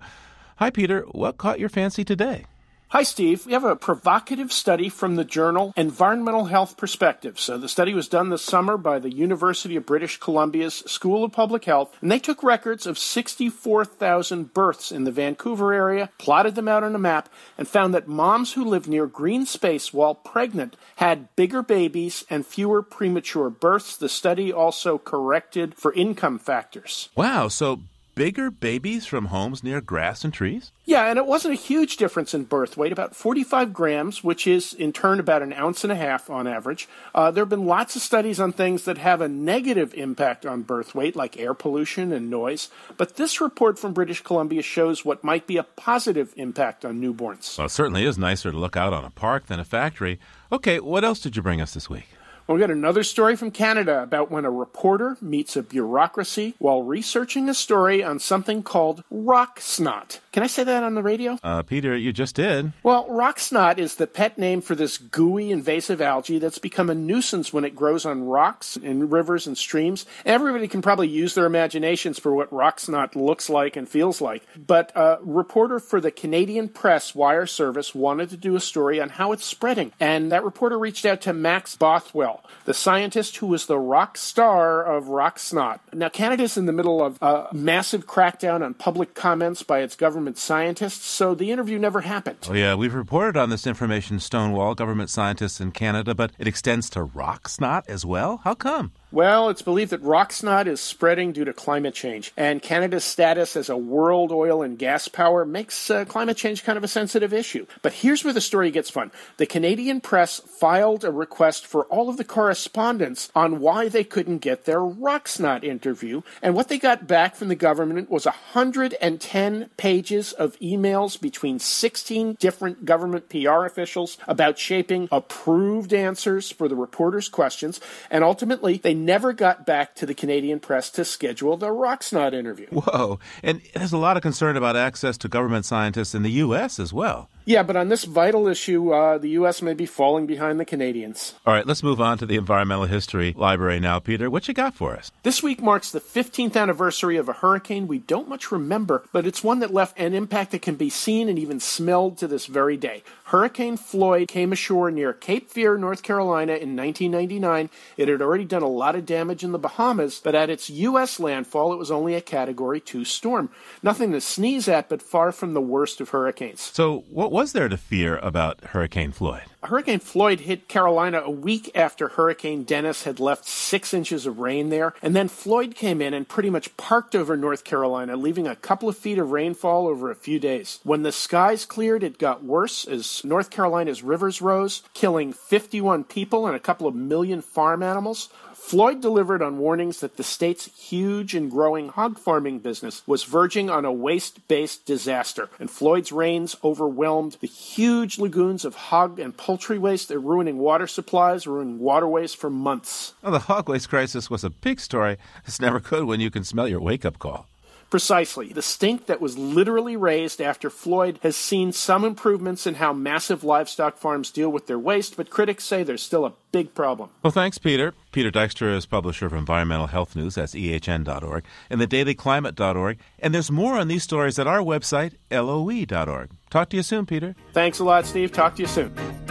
[0.58, 1.06] Hi, Peter.
[1.12, 2.46] What caught your fancy today?
[2.94, 3.48] Hi, Steve.
[3.48, 7.42] We have a provocative study from the journal Environmental Health Perspectives.
[7.42, 11.32] So the study was done this summer by the University of British Columbia's School of
[11.32, 16.68] Public Health, and they took records of 64,000 births in the Vancouver area, plotted them
[16.68, 20.76] out on a map, and found that moms who lived near green space while pregnant
[20.98, 23.98] had bigger babies and fewer premature births.
[23.98, 27.10] The study also corrected for income factors.
[27.16, 27.80] Wow, so
[28.16, 30.72] bigger babies from homes near grass and trees?
[30.86, 34.74] Yeah, and it wasn't a huge difference in birth weight, about 45 grams, which is
[34.74, 36.88] in turn about an ounce and a half on average.
[37.16, 40.62] Uh, there have been lots of studies on things that have a negative impact on
[40.62, 42.70] birth weight, like air pollution and noise.
[42.98, 47.58] But this report from British Columbia shows what might be a positive impact on newborns.
[47.58, 50.20] Well, it certainly is nicer to look out on a park than a factory.
[50.52, 52.08] Okay, what else did you bring us this week?
[52.46, 56.84] Well, we got another story from Canada about when a reporter meets a bureaucracy while
[56.84, 60.20] researching a story on something called rock snot.
[60.34, 61.40] Can I say that on the radio?
[61.42, 62.74] Uh, Peter, you just did.
[62.84, 66.96] Well, rock snot is the pet name for this gooey invasive algae that's become a
[66.96, 70.06] nuisance when it grows on rocks in rivers and streams.
[70.26, 74.44] Everybody can probably use their imaginations for what rock snot looks like and feels like.
[74.58, 79.08] But a reporter for the Canadian Press Wire Service wanted to do a story on
[79.08, 79.94] how it's spreading.
[79.98, 82.33] And that reporter reached out to Max Bothwell
[82.66, 85.82] the scientist who was the rock star of rock snot.
[85.94, 90.38] Now, Canada's in the middle of a massive crackdown on public comments by its government
[90.38, 92.38] scientists, so the interview never happened.
[92.50, 96.90] Oh, yeah, we've reported on this information, Stonewall, government scientists in Canada, but it extends
[96.92, 98.42] to rock snot as well?
[98.44, 98.92] How come?
[99.14, 103.56] Well, it's believed that rock snot is spreading due to climate change, and Canada's status
[103.56, 107.32] as a world oil and gas power makes uh, climate change kind of a sensitive
[107.32, 107.68] issue.
[107.84, 109.12] But here's where the story gets fun.
[109.38, 114.40] The Canadian press filed a request for all of the correspondence on why they couldn't
[114.40, 119.70] get their rock snot interview, and what they got back from the government was 110
[119.78, 126.76] pages of emails between 16 different government PR officials about shaping approved answers for the
[126.76, 131.68] reporters' questions, and ultimately they never got back to the Canadian press to schedule the
[131.68, 132.68] Rocksnot interview.
[132.68, 133.20] Whoa.
[133.42, 136.80] And there's a lot of concern about access to government scientists in the U.S.
[136.80, 137.30] as well.
[137.46, 139.62] Yeah, but on this vital issue, uh, the U.S.
[139.62, 141.34] may be falling behind the Canadians.
[141.46, 144.30] All right, let's move on to the Environmental History Library now, Peter.
[144.30, 145.12] What you got for us?
[145.24, 149.44] This week marks the 15th anniversary of a hurricane we don't much remember, but it's
[149.44, 152.78] one that left an impact that can be seen and even smelled to this very
[152.78, 153.04] day.
[153.26, 157.70] Hurricane Floyd came ashore near Cape Fear, North Carolina in 1999.
[157.98, 161.20] It had already done a lot of damage in the Bahamas, but at its U.S.
[161.20, 163.50] landfall, it was only a Category 2 storm.
[163.82, 166.62] Nothing to sneeze at, but far from the worst of hurricanes.
[166.62, 169.42] So, what was there to fear about Hurricane Floyd?
[169.64, 174.70] Hurricane Floyd hit Carolina a week after Hurricane Dennis had left six inches of rain
[174.70, 178.56] there, and then Floyd came in and pretty much parked over North Carolina, leaving a
[178.56, 180.80] couple of feet of rainfall over a few days.
[180.84, 186.46] When the skies cleared, it got worse as North Carolina's rivers rose, killing 51 people
[186.46, 188.30] and a couple of million farm animals.
[188.66, 193.70] Floyd delivered on warnings that the state's huge and growing hog farming business was verging
[193.70, 199.36] on a waste based disaster, and Floyd's rains overwhelmed the huge lagoons of hog and
[199.36, 200.08] poultry waste.
[200.08, 203.14] They're ruining water supplies, ruining waterways for months.
[203.22, 205.18] Well, the hog waste crisis was a big story.
[205.46, 207.48] It's never good when you can smell your wake up call.
[207.94, 208.48] Precisely.
[208.48, 213.44] The stink that was literally raised after Floyd has seen some improvements in how massive
[213.44, 217.12] livestock farms deal with their waste, but critics say there's still a big problem.
[217.22, 217.94] Well, thanks, Peter.
[218.12, 222.98] Peter Dykstra is publisher of Environmental Health News, that's ehn.org, and thedailyclimate.org.
[223.20, 226.32] And there's more on these stories at our website, loe.org.
[226.50, 227.36] Talk to you soon, Peter.
[227.54, 228.32] Thanks a lot, Steve.
[228.32, 229.23] Talk to you soon.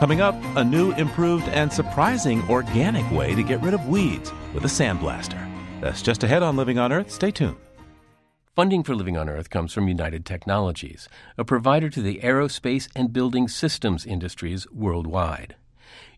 [0.00, 4.64] Coming up, a new, improved, and surprising organic way to get rid of weeds with
[4.64, 5.46] a sandblaster.
[5.82, 7.10] That's just ahead on Living on Earth.
[7.10, 7.58] Stay tuned.
[8.56, 13.12] Funding for Living on Earth comes from United Technologies, a provider to the aerospace and
[13.12, 15.56] building systems industries worldwide.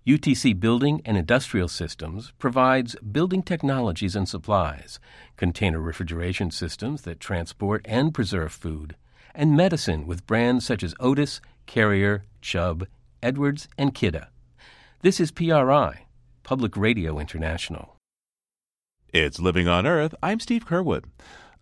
[0.07, 5.01] UTC Building and Industrial Systems provides building technologies and supplies,
[5.37, 8.95] container refrigeration systems that transport and preserve food,
[9.35, 12.87] and medicine with brands such as Otis, Carrier, Chubb,
[13.23, 14.27] Edwards, and Kidde.
[15.03, 16.07] This is PRI,
[16.43, 17.97] Public Radio International.
[19.13, 20.15] It's Living on Earth.
[20.23, 21.05] I'm Steve Curwood.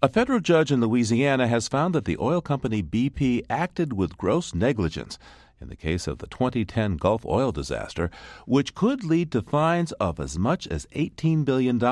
[0.02, 4.54] A federal judge in Louisiana has found that the oil company BP acted with gross
[4.54, 5.18] negligence
[5.60, 8.10] in the case of the 2010 Gulf oil disaster,
[8.46, 11.82] which could lead to fines of as much as $18 billion,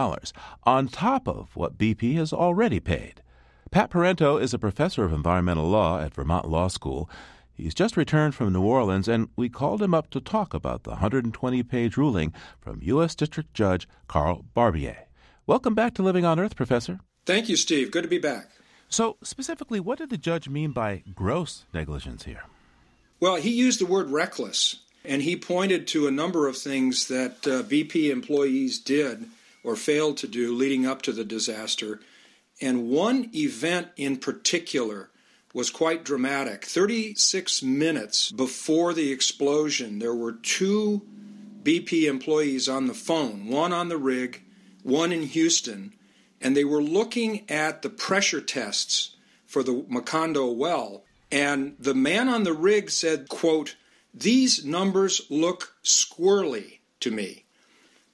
[0.64, 3.22] on top of what BP has already paid.
[3.70, 7.11] Pat Parenteau is a professor of environmental law at Vermont Law School.
[7.59, 10.90] He's just returned from New Orleans, and we called him up to talk about the
[10.90, 13.16] 120 page ruling from U.S.
[13.16, 15.09] District Judge Carl Barbier.
[15.44, 17.01] Welcome back to Living on Earth, Professor.
[17.27, 17.90] Thank you, Steve.
[17.90, 18.51] Good to be back.
[18.88, 22.44] So, specifically, what did the judge mean by gross negligence here?
[23.18, 27.44] Well, he used the word reckless, and he pointed to a number of things that
[27.44, 29.27] uh, BP employees did
[29.64, 31.99] or failed to do leading up to the disaster.
[32.62, 35.11] And one event in particular
[35.55, 36.65] was quite dramatic.
[36.65, 41.03] 36 minutes before the explosion, there were two
[41.63, 44.43] BP employees on the phone, one on the rig,
[44.83, 45.93] one in Houston,
[46.41, 51.05] and they were looking at the pressure tests for the Macondo well.
[51.31, 53.77] And the man on the rig said, quote,
[54.15, 57.45] these numbers look squirrely to me.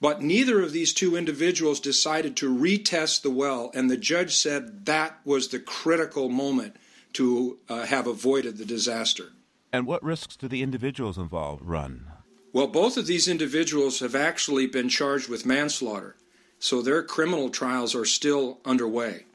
[0.01, 4.85] But neither of these two individuals decided to retest the well, and the judge said
[4.85, 6.75] that was the critical moment
[7.15, 9.31] to uh, have avoided the disaster.
[9.73, 12.07] And what risks do the individuals involved run?
[12.53, 16.15] Well, both of these individuals have actually been charged with manslaughter,
[16.59, 19.25] so their criminal trials are still underway.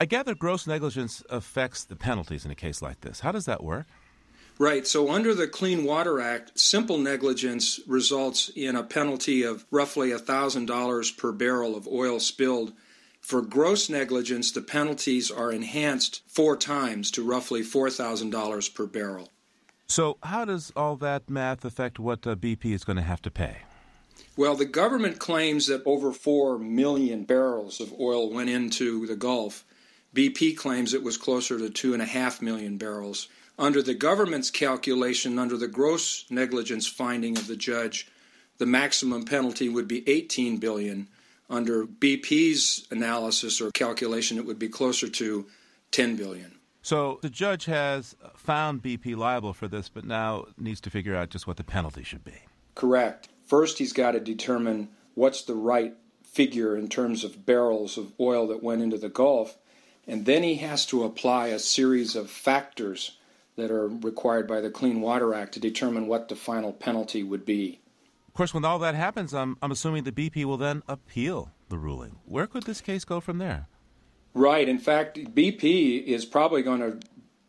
[0.00, 3.20] I gather gross negligence affects the penalties in a case like this.
[3.20, 3.86] How does that work?
[4.58, 4.86] Right.
[4.86, 11.16] So, under the Clean Water Act, simple negligence results in a penalty of roughly $1,000
[11.16, 12.72] per barrel of oil spilled
[13.22, 19.30] for gross negligence, the penalties are enhanced four times to roughly $4,000 per barrel.
[19.86, 23.30] So, how does all that math affect what uh, BP is going to have to
[23.30, 23.58] pay?
[24.36, 29.64] Well, the government claims that over 4 million barrels of oil went into the Gulf.
[30.14, 33.28] BP claims it was closer to two and a half million barrels.
[33.58, 38.08] Under the government's calculation, under the gross negligence finding of the judge,
[38.58, 41.08] the maximum penalty would be 18 billion.
[41.50, 45.46] Under BP's analysis or calculation, it would be closer to
[45.90, 46.58] 10 billion.
[46.82, 51.30] So the judge has found BP liable for this, but now needs to figure out
[51.30, 52.34] just what the penalty should be.
[52.74, 53.28] Correct.
[53.46, 58.46] First, he's got to determine what's the right figure in terms of barrels of oil
[58.48, 59.58] that went into the Gulf,
[60.06, 63.18] and then he has to apply a series of factors
[63.56, 67.44] that are required by the Clean Water Act to determine what the final penalty would
[67.44, 67.80] be.
[68.32, 71.76] Of course, when all that happens, I'm, I'm assuming the BP will then appeal the
[71.76, 72.16] ruling.
[72.24, 73.68] Where could this case go from there?
[74.32, 74.66] Right.
[74.66, 76.98] In fact, BP is probably going to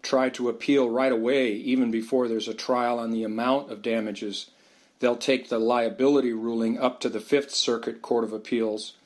[0.01, 4.49] try to appeal right away, even before there's a trial on the amount of damages.
[4.99, 8.97] They'll take the liability ruling up to the Fifth Circuit Court of Appeals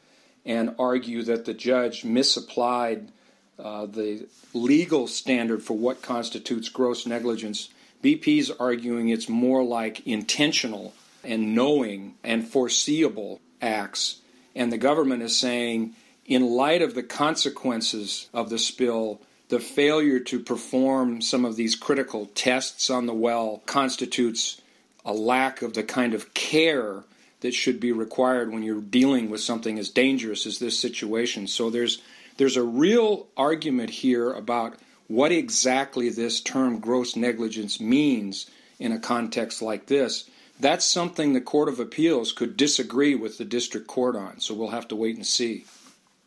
[0.48, 3.12] and argue that the judge misapplied
[3.60, 7.70] uh, the legal standard for what constitutes gross negligence.
[8.04, 10.96] BP's arguing it's more like intentional
[11.28, 14.22] and knowing and foreseeable acts.
[14.56, 15.94] And the government is saying,
[16.26, 21.76] in light of the consequences of the spill, the failure to perform some of these
[21.76, 24.62] critical tests on the well constitutes
[25.06, 27.04] a lack of the kind of care
[27.42, 31.48] that should be required when you're dealing with something as dangerous as this situation.
[31.48, 32.02] So there's
[32.38, 34.76] there's a real argument here about
[35.08, 38.50] what exactly this term gross negligence means
[38.80, 40.30] in a context like this.
[40.60, 44.70] That's something the Court of Appeals could disagree with the district court on, so we'll
[44.70, 45.66] have to wait and see.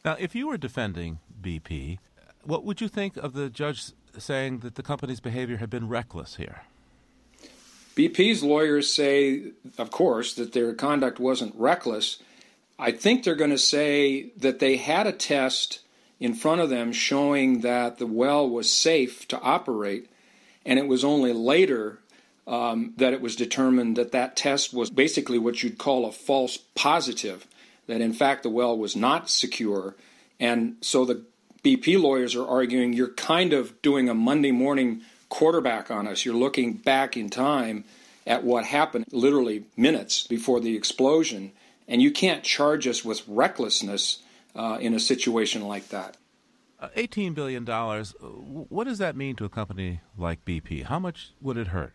[0.05, 1.99] Now, if you were defending BP,
[2.45, 6.37] what would you think of the judge saying that the company's behavior had been reckless
[6.37, 6.63] here?
[7.97, 12.23] BP's lawyers say, of course, that their conduct wasn't reckless.
[12.79, 15.81] I think they're going to say that they had a test
[16.21, 20.09] in front of them showing that the well was safe to operate,
[20.65, 21.99] and it was only later
[22.47, 26.59] um, that it was determined that that test was basically what you'd call a false
[26.75, 27.47] positive,
[27.87, 29.95] that in fact the well was not secure.
[30.39, 31.25] And so the
[31.63, 36.25] BP lawyers are arguing you're kind of doing a Monday morning quarterback on us.
[36.25, 37.85] You're looking back in time
[38.27, 41.53] at what happened literally minutes before the explosion,
[41.89, 44.23] and you can't charge us with recklessness
[44.55, 46.17] uh, in a situation like that.
[46.79, 50.85] Uh, $18 billion, uh, what does that mean to a company like BP?
[50.85, 51.93] How much would it hurt?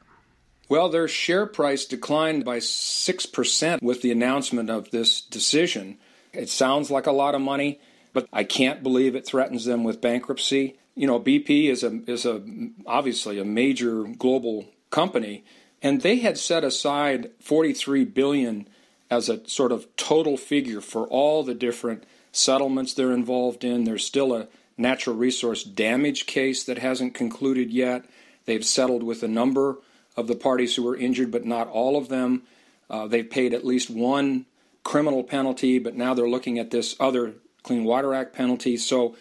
[0.68, 5.98] Well, their share price declined by 6% with the announcement of this decision.
[6.34, 7.80] It sounds like a lot of money,
[8.14, 10.78] but I can't believe it threatens them with bankruptcy.
[10.96, 12.42] You know, BP is a is a
[12.88, 15.44] obviously a major global company,
[15.82, 18.68] and they had set aside 43 billion
[19.12, 23.84] as a sort of total figure for all the different settlements they're involved in.
[23.84, 24.48] There's still a
[24.78, 28.06] natural resource damage case that hasn't concluded yet.
[28.46, 29.78] They've settled with a number
[30.16, 32.44] of the parties who were injured, but not all of them.
[32.90, 34.46] Uh, they've paid at least one
[34.84, 38.78] criminal penalty, but now they're looking at this other Clean Water Act penalty.
[38.78, 39.16] So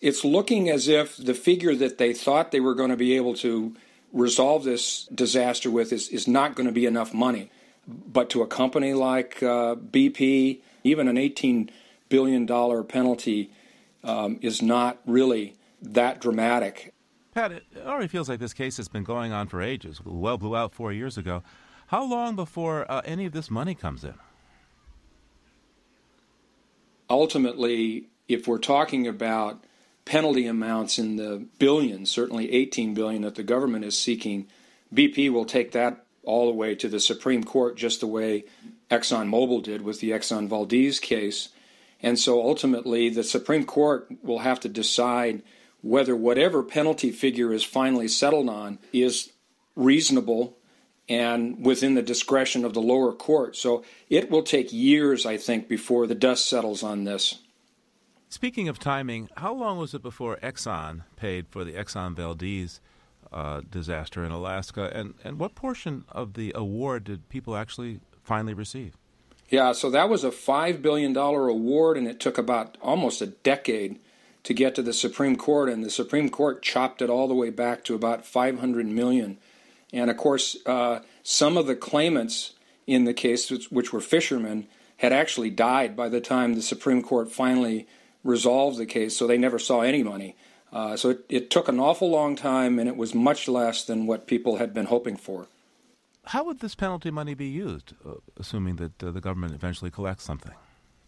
[0.00, 3.34] it's looking as if the figure that they thought they were going to be able
[3.36, 3.74] to
[4.12, 7.50] resolve this disaster with is, is not going to be enough money.
[7.86, 11.70] But to a company like uh, BP, even an $18
[12.08, 12.46] billion
[12.84, 13.50] penalty
[14.04, 16.94] um, is not really that dramatic.
[17.38, 20.00] Pat, it already feels like this case has been going on for ages.
[20.04, 21.44] Well blew out four years ago.
[21.86, 24.14] How long before uh, any of this money comes in?
[27.08, 29.62] Ultimately, if we're talking about
[30.04, 34.48] penalty amounts in the billions, certainly 18 billion that the government is seeking,
[34.92, 38.46] BP will take that all the way to the Supreme Court, just the way
[38.90, 41.50] ExxonMobil did with the Exxon Valdez case.
[42.02, 45.44] And so ultimately, the Supreme Court will have to decide
[45.80, 49.32] whether whatever penalty figure is finally settled on is
[49.76, 50.56] reasonable
[51.08, 53.56] and within the discretion of the lower court.
[53.56, 57.38] So it will take years, I think, before the dust settles on this.
[58.28, 62.80] Speaking of timing, how long was it before Exxon paid for the Exxon Valdez
[63.32, 68.54] uh, disaster in Alaska, and, and what portion of the award did people actually finally
[68.54, 68.96] receive?
[69.48, 73.98] Yeah, so that was a $5 billion award, and it took about almost a decade
[74.44, 77.50] to get to the Supreme Court, and the Supreme Court chopped it all the way
[77.50, 79.38] back to about 500 million.
[79.92, 82.54] And of course, uh, some of the claimants
[82.86, 84.66] in the case, which were fishermen,
[84.96, 87.86] had actually died by the time the Supreme Court finally
[88.24, 90.34] resolved the case, so they never saw any money.
[90.72, 94.06] Uh, so it, it took an awful long time, and it was much less than
[94.06, 95.46] what people had been hoping for.
[96.24, 100.24] How would this penalty money be used, uh, assuming that uh, the government eventually collects
[100.24, 100.52] something?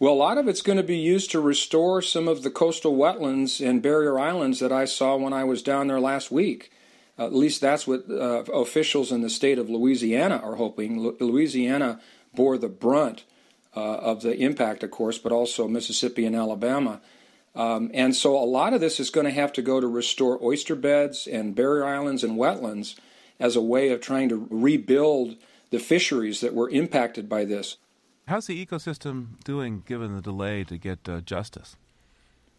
[0.00, 2.96] Well, a lot of it's going to be used to restore some of the coastal
[2.96, 6.72] wetlands and barrier islands that I saw when I was down there last week.
[7.18, 11.02] at least that's what uh, officials in the state of Louisiana are hoping.
[11.20, 12.00] Louisiana
[12.34, 13.24] bore the brunt
[13.76, 17.02] uh, of the impact, of course, but also Mississippi and Alabama.
[17.54, 20.42] Um, and so a lot of this is going to have to go to restore
[20.42, 22.94] oyster beds and barrier islands and wetlands
[23.38, 25.36] as a way of trying to rebuild
[25.68, 27.76] the fisheries that were impacted by this.
[28.30, 31.74] How's the ecosystem doing given the delay to get uh, justice?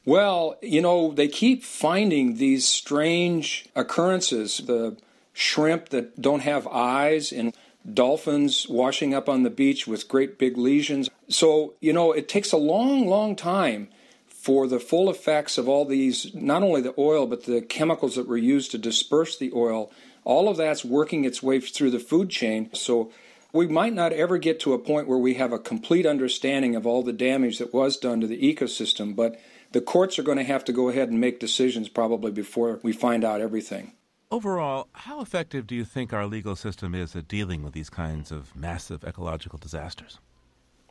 [0.03, 4.57] Well, you know, they keep finding these strange occurrences.
[4.57, 4.97] The
[5.31, 7.55] shrimp that don't have eyes and
[7.89, 11.09] dolphins washing up on the beach with great big lesions.
[11.29, 13.87] So, you know, it takes a long, long time
[14.27, 18.27] for the full effects of all these, not only the oil, but the chemicals that
[18.27, 19.89] were used to disperse the oil.
[20.25, 22.69] All of that's working its way through the food chain.
[22.73, 23.13] So,
[23.53, 26.85] we might not ever get to a point where we have a complete understanding of
[26.85, 29.39] all the damage that was done to the ecosystem, but
[29.71, 32.91] the courts are going to have to go ahead and make decisions probably before we
[32.91, 33.93] find out everything.
[34.29, 38.31] Overall, how effective do you think our legal system is at dealing with these kinds
[38.31, 40.19] of massive ecological disasters?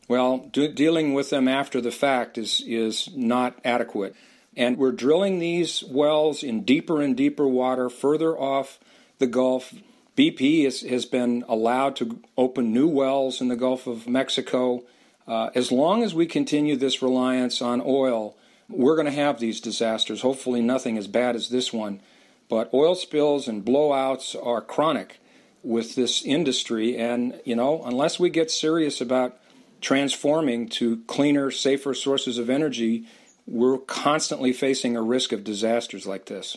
[0.09, 4.15] Well, do, dealing with them after the fact is, is not adequate.
[4.57, 8.79] And we're drilling these wells in deeper and deeper water, further off
[9.19, 9.73] the Gulf.
[10.17, 14.85] BP is, has been allowed to open new wells in the Gulf of Mexico.
[15.27, 18.37] Uh, as long as we continue this reliance on oil,
[18.69, 20.23] we're going to have these disasters.
[20.23, 22.01] Hopefully, nothing as bad as this one.
[22.49, 25.21] But oil spills and blowouts are chronic
[25.63, 26.97] with this industry.
[26.97, 29.39] And, you know, unless we get serious about
[29.81, 33.07] transforming to cleaner, safer sources of energy,
[33.47, 36.57] we're constantly facing a risk of disasters like this.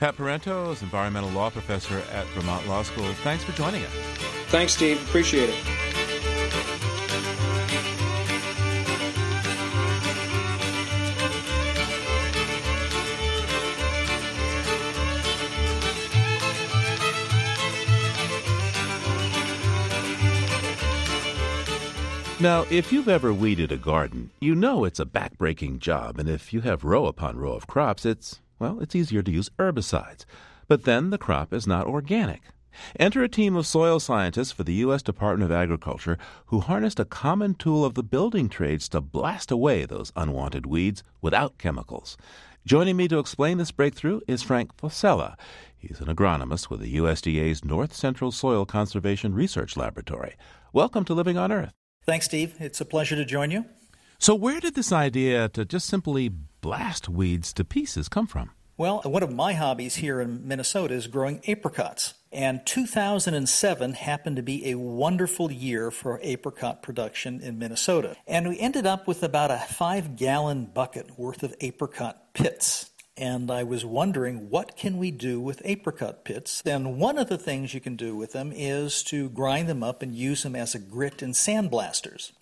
[0.00, 3.12] Pat Parenteau is environmental law professor at Vermont Law School.
[3.22, 3.92] Thanks for joining us.
[4.48, 4.98] Thanks, Steve.
[5.06, 5.64] Appreciate it.
[22.40, 26.54] Now, if you've ever weeded a garden, you know it's a backbreaking job, and if
[26.54, 30.24] you have row upon row of crops, it's, well, it's easier to use herbicides.
[30.68, 32.42] But then the crop is not organic.
[32.98, 35.02] Enter a team of soil scientists for the U.S.
[35.02, 39.84] Department of Agriculture who harnessed a common tool of the building trades to blast away
[39.84, 42.16] those unwanted weeds without chemicals.
[42.64, 45.36] Joining me to explain this breakthrough is Frank Forcella.
[45.76, 50.36] He's an agronomist with the USDA's North Central Soil Conservation Research Laboratory.
[50.72, 51.72] Welcome to Living on Earth.
[52.04, 52.54] Thanks, Steve.
[52.60, 53.64] It's a pleasure to join you.
[54.18, 56.30] So, where did this idea to just simply
[56.60, 58.50] blast weeds to pieces come from?
[58.76, 62.14] Well, one of my hobbies here in Minnesota is growing apricots.
[62.32, 68.16] And 2007 happened to be a wonderful year for apricot production in Minnesota.
[68.26, 72.90] And we ended up with about a five gallon bucket worth of apricot pits
[73.20, 76.62] and I was wondering what can we do with apricot pits?
[76.62, 80.02] Then one of the things you can do with them is to grind them up
[80.02, 82.32] and use them as a grit in sandblasters.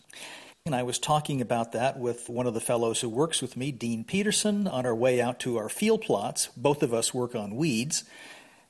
[0.68, 3.72] And I was talking about that with one of the fellows who works with me,
[3.72, 6.50] Dean Peterson, on our way out to our field plots.
[6.58, 8.04] Both of us work on weeds.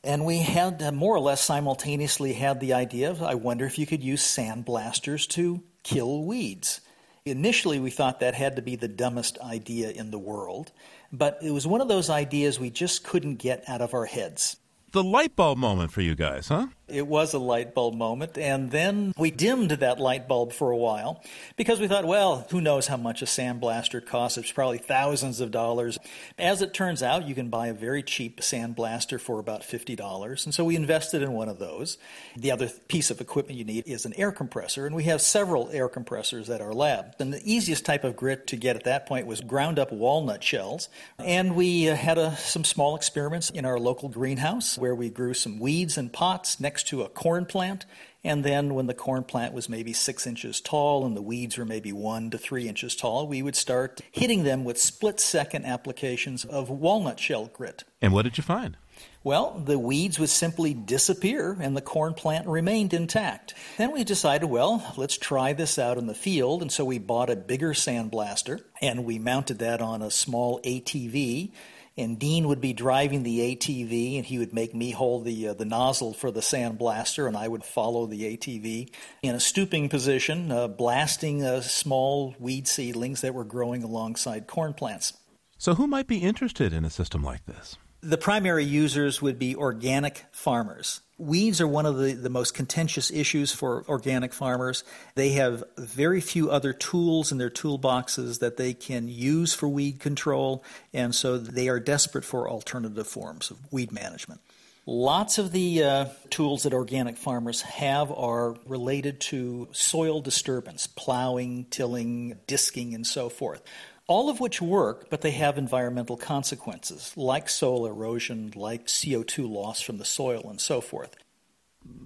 [0.05, 3.81] And we had uh, more or less simultaneously had the idea of I wonder if
[3.81, 6.83] you could use sandblasters to kill weeds.
[7.25, 10.71] Initially, we thought that had to be the dumbest idea in the world,
[11.13, 14.57] but it was one of those ideas we just couldn't get out of our heads.
[14.93, 16.69] The light bulb moment for you guys, huh?
[16.89, 20.76] It was a light bulb moment, and then we dimmed that light bulb for a
[20.76, 21.22] while
[21.57, 24.39] because we thought, well, who knows how much a sandblaster costs?
[24.39, 25.99] It's probably thousands of dollars.
[26.39, 30.55] As it turns out, you can buy a very cheap sandblaster for about $50, and
[30.55, 31.99] so we invested in one of those.
[32.36, 35.68] The other piece of equipment you need is an air compressor, and we have several
[35.70, 37.16] air compressors at our lab.
[37.18, 40.43] And the easiest type of grit to get at that point was ground up walnut
[40.43, 45.11] shells, and we uh, had a, some small experiments in our local greenhouse where we
[45.11, 47.85] grew some weeds in pots next next to a corn plant.
[48.22, 51.64] And then, when the corn plant was maybe six inches tall and the weeds were
[51.64, 56.45] maybe one to three inches tall, we would start hitting them with split second applications
[56.45, 57.83] of walnut shell grit.
[58.01, 58.76] And what did you find?
[59.24, 63.55] Well, the weeds would simply disappear and the corn plant remained intact.
[63.76, 66.62] Then we decided, well, let's try this out in the field.
[66.62, 71.51] And so we bought a bigger sandblaster and we mounted that on a small ATV
[71.99, 75.55] and Dean would be driving the ATV, and he would make me hold the uh,
[75.55, 78.91] the nozzle for the sandblaster, and I would follow the ATV
[79.23, 84.73] in a stooping position, uh, blasting uh, small weed seedlings that were growing alongside corn
[84.73, 85.13] plants.
[85.59, 87.77] So, who might be interested in a system like this?
[88.01, 91.01] The primary users would be organic farmers.
[91.19, 94.85] Weeds are one of the, the most contentious issues for organic farmers.
[95.16, 99.99] They have very few other tools in their toolboxes that they can use for weed
[99.99, 100.62] control,
[100.95, 104.41] and so they are desperate for alternative forms of weed management.
[104.87, 111.66] Lots of the uh, tools that organic farmers have are related to soil disturbance, plowing,
[111.69, 113.61] tilling, disking, and so forth
[114.09, 119.81] all of which work, but they have environmental consequences, like soil erosion, like CO2 loss
[119.81, 121.15] from the soil, and so forth.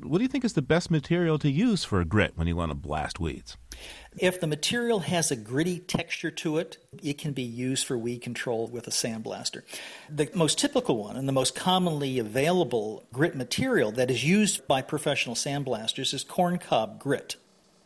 [0.03, 2.55] What do you think is the best material to use for a grit when you
[2.55, 3.57] want to blast weeds?
[4.19, 8.21] If the material has a gritty texture to it, it can be used for weed
[8.21, 9.63] control with a sandblaster.
[10.11, 14.83] The most typical one and the most commonly available grit material that is used by
[14.83, 17.37] professional sandblasters is corncob grit.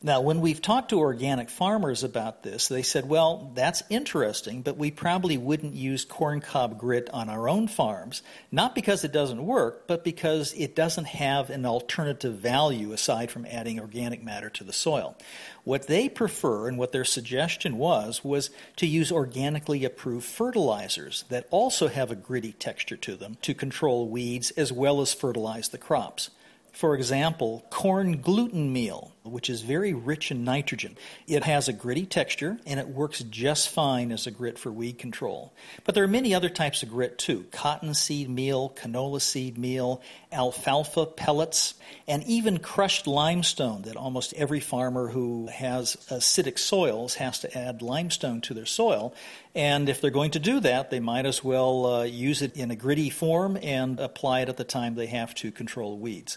[0.02, 4.76] Now, when we've talked to organic farmers about this, they said, well, that's interesting, but
[4.76, 8.22] we probably wouldn't use corncob grit on our own farms,
[8.52, 13.46] not because it doesn't work, but because it doesn't have an alternative value aside from
[13.46, 15.16] adding organic matter to the soil.
[15.64, 21.46] What they prefer and what their suggestion was, was to use organically approved fertilizers that
[21.50, 25.78] also have a gritty texture to them to control weeds as well as fertilize the
[25.78, 26.30] crops.
[26.76, 30.98] For example, corn gluten meal, which is very rich in nitrogen.
[31.26, 34.98] It has a gritty texture and it works just fine as a grit for weed
[34.98, 35.54] control.
[35.84, 41.06] But there are many other types of grit too cottonseed meal, canola seed meal, alfalfa
[41.06, 41.72] pellets,
[42.06, 47.80] and even crushed limestone that almost every farmer who has acidic soils has to add
[47.80, 49.14] limestone to their soil.
[49.54, 52.70] And if they're going to do that, they might as well uh, use it in
[52.70, 56.36] a gritty form and apply it at the time they have to control weeds.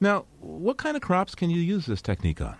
[0.00, 2.56] Now, what kind of crops can you use this technique on?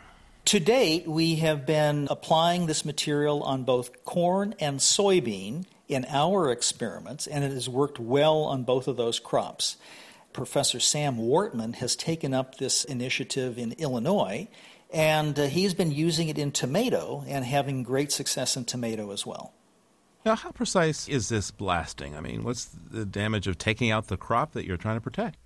[0.47, 6.51] To date, we have been applying this material on both corn and soybean in our
[6.51, 9.77] experiments, and it has worked well on both of those crops.
[10.33, 14.49] Professor Sam Wortman has taken up this initiative in Illinois,
[14.93, 19.27] and uh, he's been using it in tomato and having great success in tomato as
[19.27, 19.53] well.
[20.25, 22.17] Now, how precise is this blasting?
[22.17, 25.39] I mean, what's the damage of taking out the crop that you're trying to protect?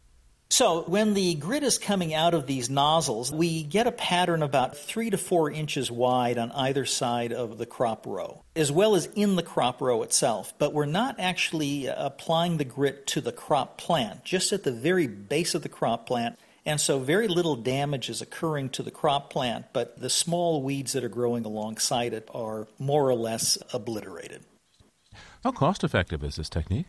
[0.53, 4.77] So, when the grit is coming out of these nozzles, we get a pattern about
[4.77, 9.07] three to four inches wide on either side of the crop row, as well as
[9.15, 10.53] in the crop row itself.
[10.59, 14.73] But we're not actually uh, applying the grit to the crop plant, just at the
[14.73, 16.37] very base of the crop plant.
[16.67, 20.95] And so, very little damage is occurring to the crop plant, but the small weeds
[20.95, 24.43] that are growing alongside it are more or less obliterated.
[25.45, 26.87] How cost effective is this technique?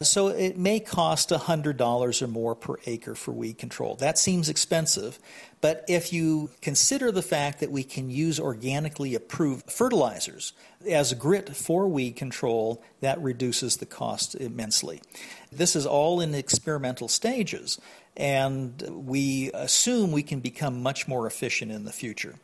[0.00, 3.94] So it may cost $100 or more per acre for weed control.
[3.96, 5.18] That seems expensive,
[5.60, 10.52] but if you consider the fact that we can use organically approved fertilizers
[10.88, 15.00] as grit for weed control, that reduces the cost immensely.
[15.52, 17.78] This is all in experimental stages,
[18.16, 22.34] and we assume we can become much more efficient in the future.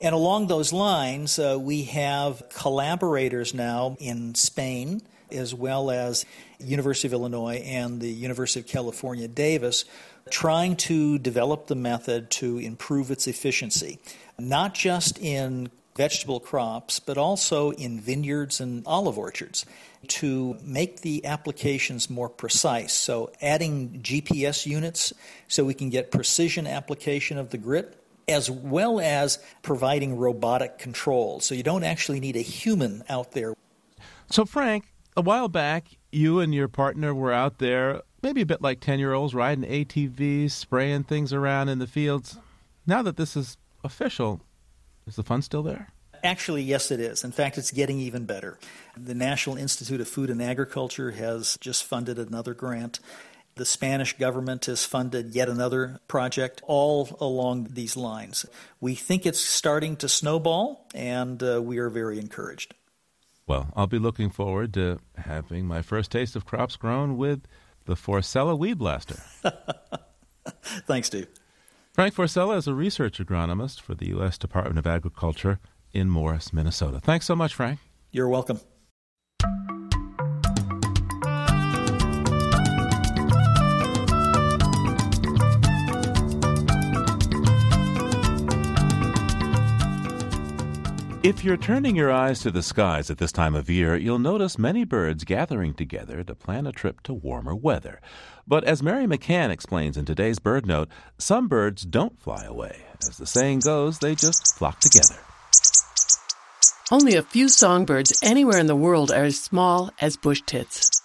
[0.00, 5.02] And along those lines, uh, we have collaborators now in Spain,
[5.32, 6.24] as well as
[6.58, 9.84] University of Illinois and the University of California, Davis,
[10.30, 13.98] trying to develop the method to improve its efficiency,
[14.38, 19.66] not just in vegetable crops, but also in vineyards and olive orchards
[20.06, 22.92] to make the applications more precise.
[22.92, 25.12] So, adding GPS units
[25.48, 28.00] so we can get precision application of the grit
[28.30, 31.40] as well as providing robotic control.
[31.40, 33.54] So you don't actually need a human out there.
[34.30, 34.84] So, Frank,
[35.16, 38.98] a while back, you and your partner were out there, maybe a bit like 10
[38.98, 42.38] year olds, riding ATVs, spraying things around in the fields.
[42.86, 44.40] Now that this is official,
[45.06, 45.92] is the fun still there?
[46.22, 47.24] Actually, yes, it is.
[47.24, 48.58] In fact, it's getting even better.
[48.94, 53.00] The National Institute of Food and Agriculture has just funded another grant
[53.60, 58.46] the Spanish government has funded yet another project, all along these lines.
[58.80, 62.74] We think it's starting to snowball, and uh, we are very encouraged.
[63.50, 67.48] Well, I'll be looking forward to having my first taste of crops grown with
[67.84, 69.16] the Forcella Weed Blaster.
[70.86, 71.26] Thanks, Steve.
[71.92, 74.38] Frank Forcella is a research agronomist for the U.S.
[74.38, 75.58] Department of Agriculture
[75.92, 77.00] in Morris, Minnesota.
[77.00, 77.80] Thanks so much, Frank.
[78.12, 78.60] You're welcome.
[91.22, 94.58] If you're turning your eyes to the skies at this time of year, you'll notice
[94.58, 98.00] many birds gathering together to plan a trip to warmer weather.
[98.48, 102.86] But as Mary McCann explains in today's Bird Note, some birds don't fly away.
[103.06, 105.20] As the saying goes, they just flock together.
[106.90, 111.02] Only a few songbirds anywhere in the world are as small as bush tits.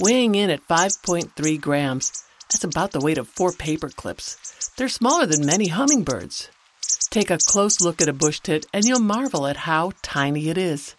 [0.00, 2.22] weighing in at 5.3 grams.
[2.48, 4.70] That's about the weight of four paper clips.
[4.76, 6.48] They're smaller than many hummingbirds.
[7.10, 10.58] Take a close look at a bush tit and you'll marvel at how tiny it
[10.58, 10.94] is.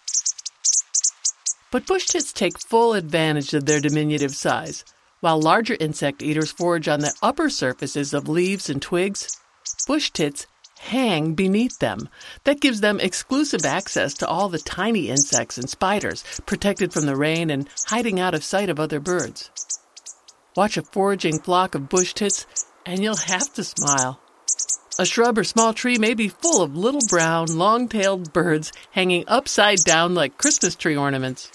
[1.71, 4.83] But bush tits take full advantage of their diminutive size.
[5.19, 9.37] While larger insect eaters forage on the upper surfaces of leaves and twigs,
[9.85, 10.47] bush tits
[10.79, 12.09] hang beneath them.
[12.45, 17.17] That gives them exclusive access to all the tiny insects and spiders, protected from the
[17.17, 19.51] rain and hiding out of sight of other birds.
[20.55, 22.47] Watch a foraging flock of bush tits,
[22.85, 24.21] and you'll have to smile.
[24.99, 29.23] A shrub or small tree may be full of little brown, long tailed birds hanging
[29.29, 31.47] upside down like Christmas tree ornaments.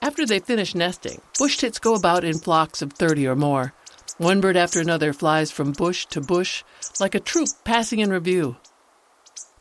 [0.00, 3.74] After they finish nesting, bush tits go about in flocks of 30 or more.
[4.16, 6.64] One bird after another flies from bush to bush
[6.98, 8.56] like a troop passing in review.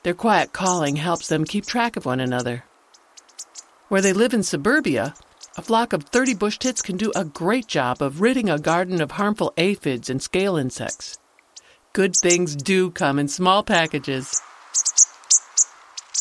[0.04, 2.64] Their quiet calling helps them keep track of one another.
[3.89, 5.14] Where they live in suburbia,
[5.56, 9.01] a flock of 30 bush tits can do a great job of ridding a garden
[9.01, 11.18] of harmful aphids and scale insects.
[11.93, 14.41] Good things do come in small packages.